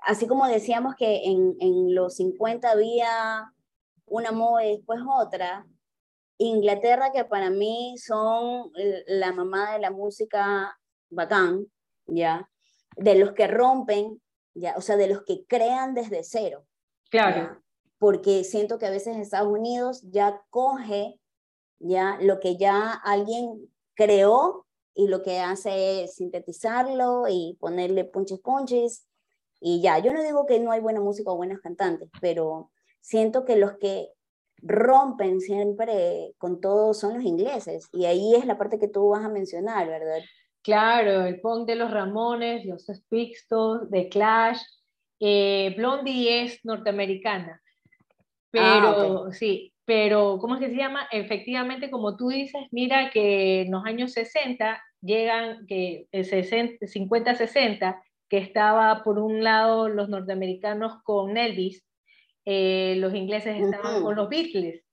así 0.07 0.27
como 0.27 0.47
decíamos 0.47 0.95
que 0.95 1.25
en, 1.25 1.57
en 1.61 1.95
los 1.95 2.17
50 2.17 2.71
había 2.71 3.53
una 4.07 4.33
moda 4.33 4.65
y 4.65 4.77
después 4.77 5.01
otra, 5.07 5.67
Inglaterra, 6.39 7.11
que 7.13 7.25
para 7.25 7.51
mí 7.51 7.97
son 7.99 8.71
la 9.07 9.33
mamá 9.33 9.73
de 9.73 9.81
la 9.81 9.91
música 9.91 10.79
bacán, 11.11 11.67
¿ya? 12.07 12.49
De 12.97 13.17
los 13.17 13.33
que 13.33 13.49
rompen, 13.49 14.23
¿ya? 14.55 14.75
O 14.77 14.81
sea, 14.81 14.97
de 14.97 15.09
los 15.09 15.25
que 15.25 15.45
crean 15.47 15.95
desde 15.95 16.23
cero. 16.23 16.65
Claro. 17.11 17.61
Porque 17.99 18.45
siento 18.45 18.79
que 18.79 18.87
a 18.87 18.91
veces 18.91 19.17
Estados 19.17 19.49
Unidos 19.49 20.03
ya 20.11 20.43
coge, 20.51 21.19
¿ya? 21.79 22.19
Lo 22.21 22.39
que 22.39 22.57
ya 22.57 22.93
alguien 22.93 23.69
creó 23.95 24.67
y 24.95 25.09
lo 25.09 25.23
que 25.23 25.41
hace 25.41 26.05
es 26.05 26.15
sintetizarlo 26.15 27.25
y 27.29 27.57
ponerle 27.59 28.05
punches 28.05 28.41
punches 28.41 29.07
y 29.61 29.81
ya. 29.81 29.99
Yo 29.99 30.13
no 30.13 30.23
digo 30.23 30.47
que 30.47 30.61
no 30.61 30.71
hay 30.71 30.81
buena 30.81 31.01
música 31.01 31.31
o 31.31 31.37
buenas 31.37 31.61
cantantes, 31.61 32.09
pero 32.21 32.71
siento 33.01 33.45
que 33.45 33.57
los 33.57 33.77
que 33.79 34.11
rompen 34.63 35.41
siempre 35.41 36.35
con 36.39 36.61
todo 36.61 36.95
son 36.95 37.15
los 37.15 37.25
ingleses. 37.25 37.89
Y 37.93 38.07
ahí 38.07 38.35
es 38.35 38.47
la 38.47 38.59
parte 38.59 38.79
que 38.79 38.89
tú 38.89 39.11
vas 39.11 39.25
a 39.25 39.29
mencionar, 39.29 39.87
¿verdad? 39.87 40.21
Claro, 40.63 41.27
el 41.27 41.41
punk 41.41 41.67
de 41.67 41.77
los 41.77 41.91
Ramones, 41.91 42.65
los 42.65 42.85
Sex 42.85 43.07
de 43.89 44.09
Clash. 44.09 44.61
Eh, 45.21 45.75
Blondie 45.77 46.43
es 46.43 46.59
norteamericana. 46.65 47.63
Pero, 48.51 49.27
ah, 49.27 49.33
sí, 49.33 49.73
pero, 49.85 50.39
¿cómo 50.41 50.55
es 50.55 50.61
que 50.61 50.71
se 50.71 50.77
llama? 50.77 51.07
Efectivamente, 51.13 51.91
como 51.91 52.17
tú 52.17 52.29
dices, 52.29 52.67
mira 52.73 53.11
que 53.11 53.63
en 53.63 53.71
los 53.71 53.85
años 53.85 54.13
60 54.13 54.83
llegan, 55.01 55.67
que 55.67 56.09
50-60, 56.11 58.03
que 58.29 58.39
estaba 58.39 59.03
por 59.05 59.19
un 59.19 59.45
lado 59.45 59.89
los 59.89 60.09
norteamericanos 60.09 61.03
con 61.03 61.37
Elvis, 61.37 61.87
eh, 62.45 62.95
los 62.99 63.15
ingleses 63.15 63.61
estaban 63.61 64.03
con 64.03 64.15
los 64.17 64.29
Beatles. 64.29 64.87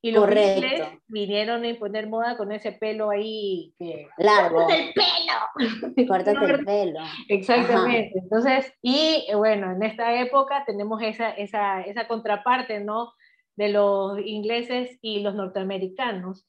Y 0.00 0.12
los 0.12 0.28
Beatles 0.28 0.82
vinieron 1.08 1.64
a 1.64 1.68
imponer 1.68 2.08
moda 2.08 2.36
con 2.36 2.52
ese 2.52 2.70
pelo 2.70 3.10
ahí 3.10 3.74
que... 3.78 4.06
Largo. 4.18 4.58
¡Córtate 4.66 4.84
el 4.84 4.94
pelo! 4.94 6.06
Córtate 6.06 6.44
el 6.44 6.64
pelo. 6.64 7.00
Exactamente. 7.28 8.12
Entonces, 8.14 8.72
y 8.80 9.26
eh, 9.28 9.34
bueno, 9.34 9.72
en 9.72 9.82
esta 9.82 10.20
época 10.20 10.62
tenemos 10.66 11.02
esa, 11.02 11.30
esa, 11.30 11.80
esa 11.80 12.06
contraparte, 12.06 12.78
¿no? 12.78 13.12
De 13.56 13.70
los 13.70 14.20
ingleses 14.20 14.98
y 15.02 15.20
los 15.20 15.34
norteamericanos. 15.34 16.46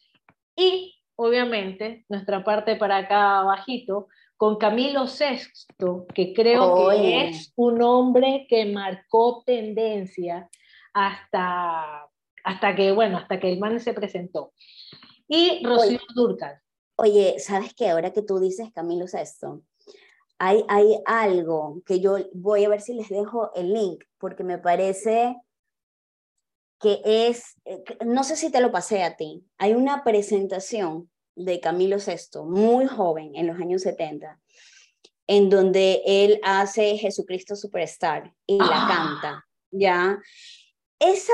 Y, 0.56 1.02
obviamente, 1.16 2.06
nuestra 2.08 2.44
parte 2.44 2.76
para 2.76 2.98
acá 2.98 3.40
abajito, 3.40 4.10
con 4.40 4.56
Camilo 4.56 5.04
VI, 5.04 6.06
que 6.16 6.34
creo 6.34 6.90
que 6.92 7.28
es 7.28 7.52
un 7.58 7.82
hombre 7.82 8.48
que 8.50 8.72
marcó 8.72 9.44
tendencia 9.46 10.50
hasta, 10.94 12.10
hasta 12.46 12.74
que, 12.74 12.94
bueno, 12.94 13.18
hasta 13.18 13.38
que 13.38 13.52
el 13.52 13.60
man 13.60 13.82
se 13.82 13.94
presentó. 13.94 14.54
Y 15.28 15.62
Rocío 15.62 16.00
Durcal. 16.16 16.58
Oye, 16.96 17.36
¿sabes 17.40 17.74
qué? 17.74 17.90
Ahora 17.90 18.14
que 18.14 18.22
tú 18.22 18.40
dices 18.40 18.72
Camilo 18.72 19.08
VI, 19.12 19.62
hay, 20.38 20.64
hay 20.70 21.02
algo 21.06 21.82
que 21.86 22.00
yo 22.00 22.16
voy 22.34 22.64
a 22.64 22.70
ver 22.70 22.80
si 22.80 22.94
les 22.94 23.10
dejo 23.10 23.54
el 23.56 23.74
link, 23.74 24.06
porque 24.20 24.46
me 24.46 24.58
parece 24.58 25.36
que 26.80 27.02
es, 27.04 27.58
eh, 27.66 27.84
no 28.06 28.24
sé 28.24 28.38
si 28.38 28.50
te 28.50 28.62
lo 28.62 28.72
pasé 28.72 29.04
a 29.04 29.18
ti, 29.18 29.44
hay 29.58 29.74
una 29.74 30.06
presentación 30.06 31.10
de 31.36 31.60
Camilo 31.60 31.98
VI, 31.98 32.44
muy 32.46 32.86
joven, 32.88 33.36
en 33.36 33.48
los 33.48 33.60
años 33.60 33.82
70, 33.84 34.40
en 35.28 35.50
donde 35.50 36.02
él 36.06 36.40
hace 36.44 36.98
Jesucristo 36.98 37.56
Superstar 37.56 38.34
y 38.46 38.58
la 38.58 38.66
ah. 38.72 38.88
canta, 38.88 39.48
¿ya? 39.72 40.20
Esa 41.00 41.34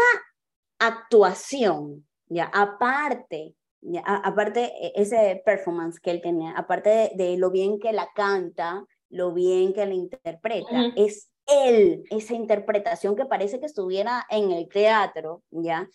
actuación, 0.79 2.05
¿ya? 2.27 2.51
Aparte, 2.53 3.55
¿ya? 3.81 4.01
aparte 4.01 4.73
e, 4.79 4.93
ese 4.95 5.41
performance 5.45 5.99
que 5.99 6.12
él 6.12 6.21
tenía, 6.21 6.51
aparte 6.51 7.12
de, 7.15 7.38
lo 7.38 7.51
bien 7.51 7.79
que 7.79 7.93
la 7.93 8.10
canta, 8.13 8.86
lo 9.10 9.34
bien 9.34 9.73
que 9.73 9.86
la 9.86 9.93
interpreta, 9.93 10.91
es 10.95 11.29
él, 11.47 12.03
esa 12.10 12.34
interpretación 12.34 13.15
que 13.15 13.25
parece 13.25 13.60
que 13.60 13.65
estuviera 13.65 14.25
en 14.29 14.51
el 14.51 14.67
teatro, 14.67 15.43
¿ya? 15.51 15.88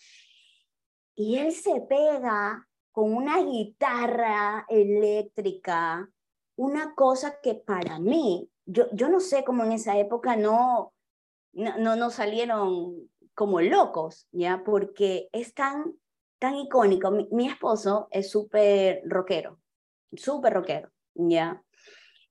Y 1.14 1.36
él 1.38 1.52
se 1.52 1.80
pega 1.82 2.66
con 2.92 3.14
una 3.14 3.42
guitarra 3.42 4.66
eléctrica, 4.68 6.08
una 6.56 6.94
cosa 6.94 7.40
que 7.42 7.54
para 7.54 7.98
mí, 7.98 8.50
yo, 8.66 8.86
yo 8.92 9.08
no 9.08 9.20
sé 9.20 9.44
cómo 9.44 9.64
en 9.64 9.72
esa 9.72 9.98
época 9.98 10.36
no, 10.36 10.92
no, 11.52 11.96
no 11.96 12.10
salieron 12.10 13.08
como 13.34 13.60
locos, 13.60 14.28
¿ya? 14.32 14.62
Porque 14.64 15.28
es 15.32 15.54
tan, 15.54 15.94
tan 16.38 16.56
icónico. 16.56 17.10
Mi, 17.10 17.48
esposo 17.48 18.08
es 18.10 18.30
súper 18.30 19.02
rockero, 19.06 19.58
súper 20.12 20.52
rockero, 20.54 20.90
¿ya? 21.14 21.62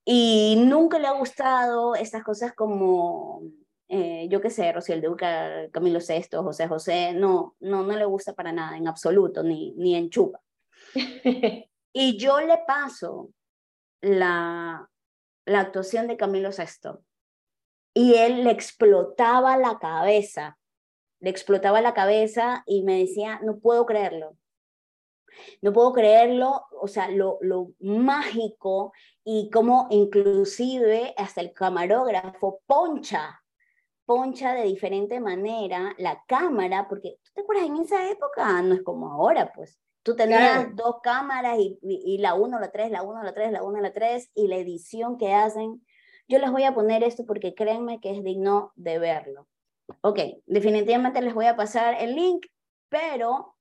Y 0.05 0.63
nunca 0.65 0.99
le 0.99 1.07
ha 1.07 1.17
gustado 1.17 1.95
estas 1.95 2.23
cosas 2.23 2.53
como, 2.53 3.41
eh, 3.87 4.27
yo 4.29 4.41
qué 4.41 4.49
sé, 4.49 4.71
Rociel 4.71 5.01
Duca, 5.01 5.69
Camilo 5.71 6.01
Sesto, 6.01 6.43
José 6.43 6.67
José, 6.67 7.13
no, 7.13 7.55
no, 7.59 7.83
no 7.83 7.95
le 7.95 8.05
gusta 8.05 8.33
para 8.33 8.51
nada, 8.51 8.77
en 8.77 8.87
absoluto, 8.87 9.43
ni, 9.43 9.73
ni 9.77 9.95
en 9.95 10.09
chupa. 10.09 10.39
y 11.93 12.17
yo 12.17 12.39
le 12.41 12.57
paso 12.65 13.31
la, 14.01 14.89
la 15.45 15.59
actuación 15.59 16.07
de 16.07 16.17
Camilo 16.17 16.51
Sesto. 16.51 17.03
Y 17.93 18.15
él 18.15 18.43
le 18.43 18.51
explotaba 18.51 19.57
la 19.57 19.79
cabeza, 19.79 20.57
le 21.19 21.29
explotaba 21.29 21.81
la 21.81 21.93
cabeza 21.93 22.63
y 22.65 22.83
me 22.83 22.99
decía, 22.99 23.39
no 23.43 23.59
puedo 23.59 23.85
creerlo, 23.85 24.37
no 25.61 25.73
puedo 25.73 25.91
creerlo, 25.93 26.65
o 26.81 26.87
sea, 26.87 27.09
lo, 27.09 27.39
lo 27.41 27.71
mágico 27.79 28.93
y 29.23 29.49
como 29.49 29.87
inclusive 29.89 31.13
hasta 31.17 31.41
el 31.41 31.53
camarógrafo 31.53 32.61
poncha, 32.65 33.41
poncha 34.05 34.53
de 34.53 34.63
diferente 34.63 35.19
manera 35.19 35.93
la 35.97 36.23
cámara, 36.27 36.87
porque 36.87 37.17
tú 37.23 37.31
te 37.33 37.41
acuerdas 37.41 37.65
en 37.65 37.77
esa 37.77 38.09
época, 38.09 38.61
no 38.61 38.75
es 38.75 38.81
como 38.83 39.11
ahora, 39.11 39.51
pues 39.53 39.79
Tú 40.03 40.15
tenías 40.15 40.75
dos 40.75 40.97
cámaras 41.03 41.57
y, 41.59 41.77
y, 41.81 42.17
la 42.19 42.33
1, 42.33 42.59
la 42.59 42.71
3, 42.71 42.91
la 42.91 43.03
1, 43.03 43.23
la 43.23 43.33
3, 43.33 43.51
la 43.51 43.63
1, 43.63 43.81
la 43.81 43.93
3 43.93 44.31
y 44.33 44.47
la 44.47 44.55
edición 44.55 45.17
que 45.17 45.33
hacen. 45.33 45.85
Yo 46.27 46.39
les 46.39 46.51
voy 46.51 46.63
a 46.63 46.73
poner 46.73 47.03
esto 47.03 47.25
porque 47.25 47.53
créanme 47.53 47.99
que 47.99 48.11
es 48.11 48.23
digno 48.23 48.71
de 48.75 48.99
verlo. 48.99 49.47
Ok, 50.01 50.19
definitivamente 50.45 51.21
les 51.21 51.33
voy 51.33 51.47
a 51.47 51.55
pasar 51.55 51.95
el 51.99 52.15
link, 52.15 52.45
pero 52.89 53.55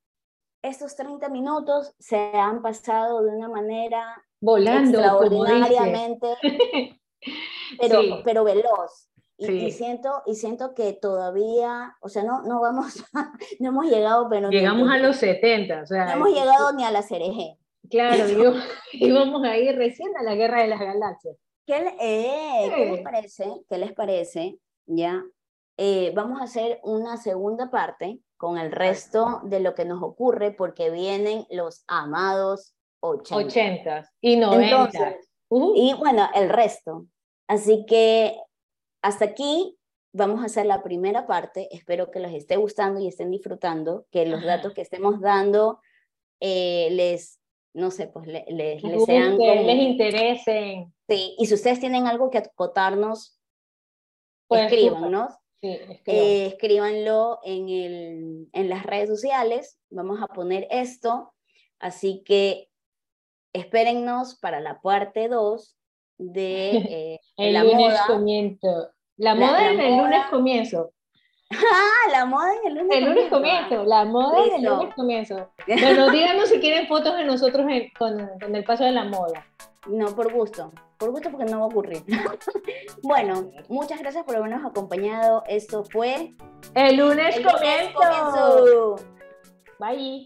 estos 0.63 0.95
30 0.97 1.29
minutos 1.29 1.95
se 1.99 2.17
han 2.35 2.63
pasado 2.63 3.23
de 3.23 3.35
una 3.35 3.49
manera 3.49 4.25
volando 4.41 4.99
extraordinariamente, 4.99 6.37
pero, 7.81 8.01
pero 8.25 8.45
veloz. 8.45 9.09
Y, 9.39 9.71
siento, 9.71 10.23
y 10.27 10.35
siento 10.35 10.75
que 10.75 10.93
todavía, 10.95 11.97
o 12.01 12.09
sea, 12.09 12.25
no, 12.25 12.43
no 12.43 12.61
vamos, 12.61 13.05
no 13.61 13.69
hemos 13.69 13.87
llegado, 13.87 14.29
pero... 14.29 14.51
Llegamos 14.51 14.91
a 14.91 14.99
los 14.99 15.17
70, 15.17 15.83
o 15.83 15.87
sea... 15.87 16.07
No 16.07 16.13
hemos 16.13 16.29
llegado 16.31 16.73
ni 16.73 16.85
a 16.85 16.91
la 16.91 17.03
cereje. 17.03 17.57
Claro, 17.89 18.25
y 18.93 19.13
vamos 19.13 19.45
a 19.45 19.57
ir 19.57 19.77
recién 19.77 20.17
a 20.17 20.25
la 20.25 20.35
Guerra 20.35 20.63
de 20.63 20.69
las 20.69 20.81
Galaxias. 20.81 21.37
¿Qué, 21.67 21.77
eh, 22.01 22.73
¿qué 22.75 22.85
les 22.87 23.03
parece? 23.03 23.45
¿Qué 23.69 23.79
les 23.79 23.93
parece? 23.93 24.59
Ya, 24.87 25.23
eh, 25.77 26.13
vamos 26.15 26.41
a 26.41 26.45
hacer 26.45 26.81
una 26.83 27.17
segunda 27.19 27.71
parte 27.71 28.19
con 28.37 28.59
el 28.59 28.73
resto 28.73 29.43
de 29.45 29.61
lo 29.61 29.75
que 29.75 29.85
nos 29.85 30.03
ocurre 30.03 30.51
porque 30.51 30.91
vienen 30.91 31.47
los 31.51 31.85
amados 31.87 32.75
80. 33.01 33.47
80 33.47 34.11
y 34.21 34.37
90. 34.37 35.17
Y 35.51 35.95
bueno, 35.95 36.29
el 36.35 36.49
resto. 36.49 37.07
Así 37.47 37.85
que 37.87 38.37
hasta 39.03 39.25
aquí 39.27 39.79
vamos 40.13 40.43
a 40.43 40.47
hacer 40.47 40.67
la 40.67 40.83
primera 40.83 41.27
parte. 41.27 41.69
Espero 41.75 42.11
que 42.11 42.21
les 42.21 42.35
esté 42.35 42.57
gustando 42.57 43.01
y 43.01 43.09
estén 43.09 43.31
disfrutando, 43.31 44.07
que 44.11 44.27
los 44.27 44.39
Ajá. 44.41 44.57
datos 44.57 44.75
que 44.75 44.81
estemos 44.83 45.21
dando 45.21 45.81
eh, 46.41 46.89
les, 46.93 47.41
no 47.75 47.91
sé, 47.91 48.07
pues 48.09 48.27
le- 48.27 48.45
les, 48.49 48.83
Les, 48.83 49.05
sean 49.05 49.37
como- 49.37 49.55
les 49.55 49.79
interesen. 49.83 50.95
Sí, 51.09 51.35
y 51.39 51.47
si 51.47 51.55
ustedes 51.55 51.81
tienen 51.81 52.07
algo 52.07 52.31
que 52.31 52.39
acotarnos, 52.39 53.39
Pues, 54.47 54.63
escríbanos. 54.63 55.35
Sí. 55.61 55.77
Eh, 56.07 56.47
escríbanlo 56.47 57.41
en, 57.43 57.69
el, 57.69 58.49
en 58.53 58.69
las 58.69 58.85
redes 58.87 59.09
sociales. 59.09 59.79
Vamos 59.91 60.21
a 60.23 60.29
poner 60.29 60.69
esto. 60.71 61.35
Así 61.81 62.23
que 62.25 62.71
espérennos 63.53 64.39
para 64.39 64.61
la 64.61 64.81
parte 64.81 65.29
2 65.29 65.77
de 66.19 66.71
eh, 66.77 67.21
el 67.37 67.55
la 67.55 67.65
lunes 67.65 67.79
moda. 67.79 68.05
comienzo. 68.07 68.91
La, 69.17 69.35
moda 69.35 69.53
la 69.63 69.71
en 69.73 69.81
el 69.81 69.91
moda. 69.93 70.03
lunes 70.03 70.27
comienzo. 70.31 70.91
Ah, 71.51 72.11
la 72.13 72.27
moda 72.27 72.53
en 72.63 72.67
el 72.73 72.75
lunes 72.79 72.99
El 72.99 73.05
lunes 73.07 73.25
comienzo. 73.31 73.85
La 73.85 74.05
moda 74.05 74.45
en 74.45 74.55
el 74.57 74.63
lunes 74.71 74.95
comienzo. 74.95 75.51
Bueno, 75.67 76.11
díganos 76.11 76.49
si 76.51 76.61
quieren 76.61 76.87
fotos 76.87 77.17
de 77.17 77.25
nosotros 77.25 77.65
en- 77.71 77.91
con, 77.99 78.29
con 78.39 78.55
el 78.55 78.65
paso 78.65 78.85
de 78.85 78.93
la 78.93 79.05
moda. 79.05 79.47
No, 79.87 80.15
por 80.15 80.31
gusto. 80.31 80.71
Por 80.99 81.11
gusto 81.11 81.31
porque 81.31 81.47
no 81.47 81.61
va 81.61 81.65
a 81.65 81.69
ocurrir. 81.69 82.03
bueno, 83.03 83.51
muchas 83.71 84.01
gracias 84.01 84.25
por 84.25 84.37
habernos 84.37 84.63
acompañado. 84.67 85.43
Esto 85.49 85.85
fue 85.85 86.35
El 86.75 86.97
lunes 86.97 87.37
el 87.37 87.43
lunes 87.45 87.55
comienzo. 87.55 87.99
comienzo. 87.99 88.97
Bye. 89.79 90.17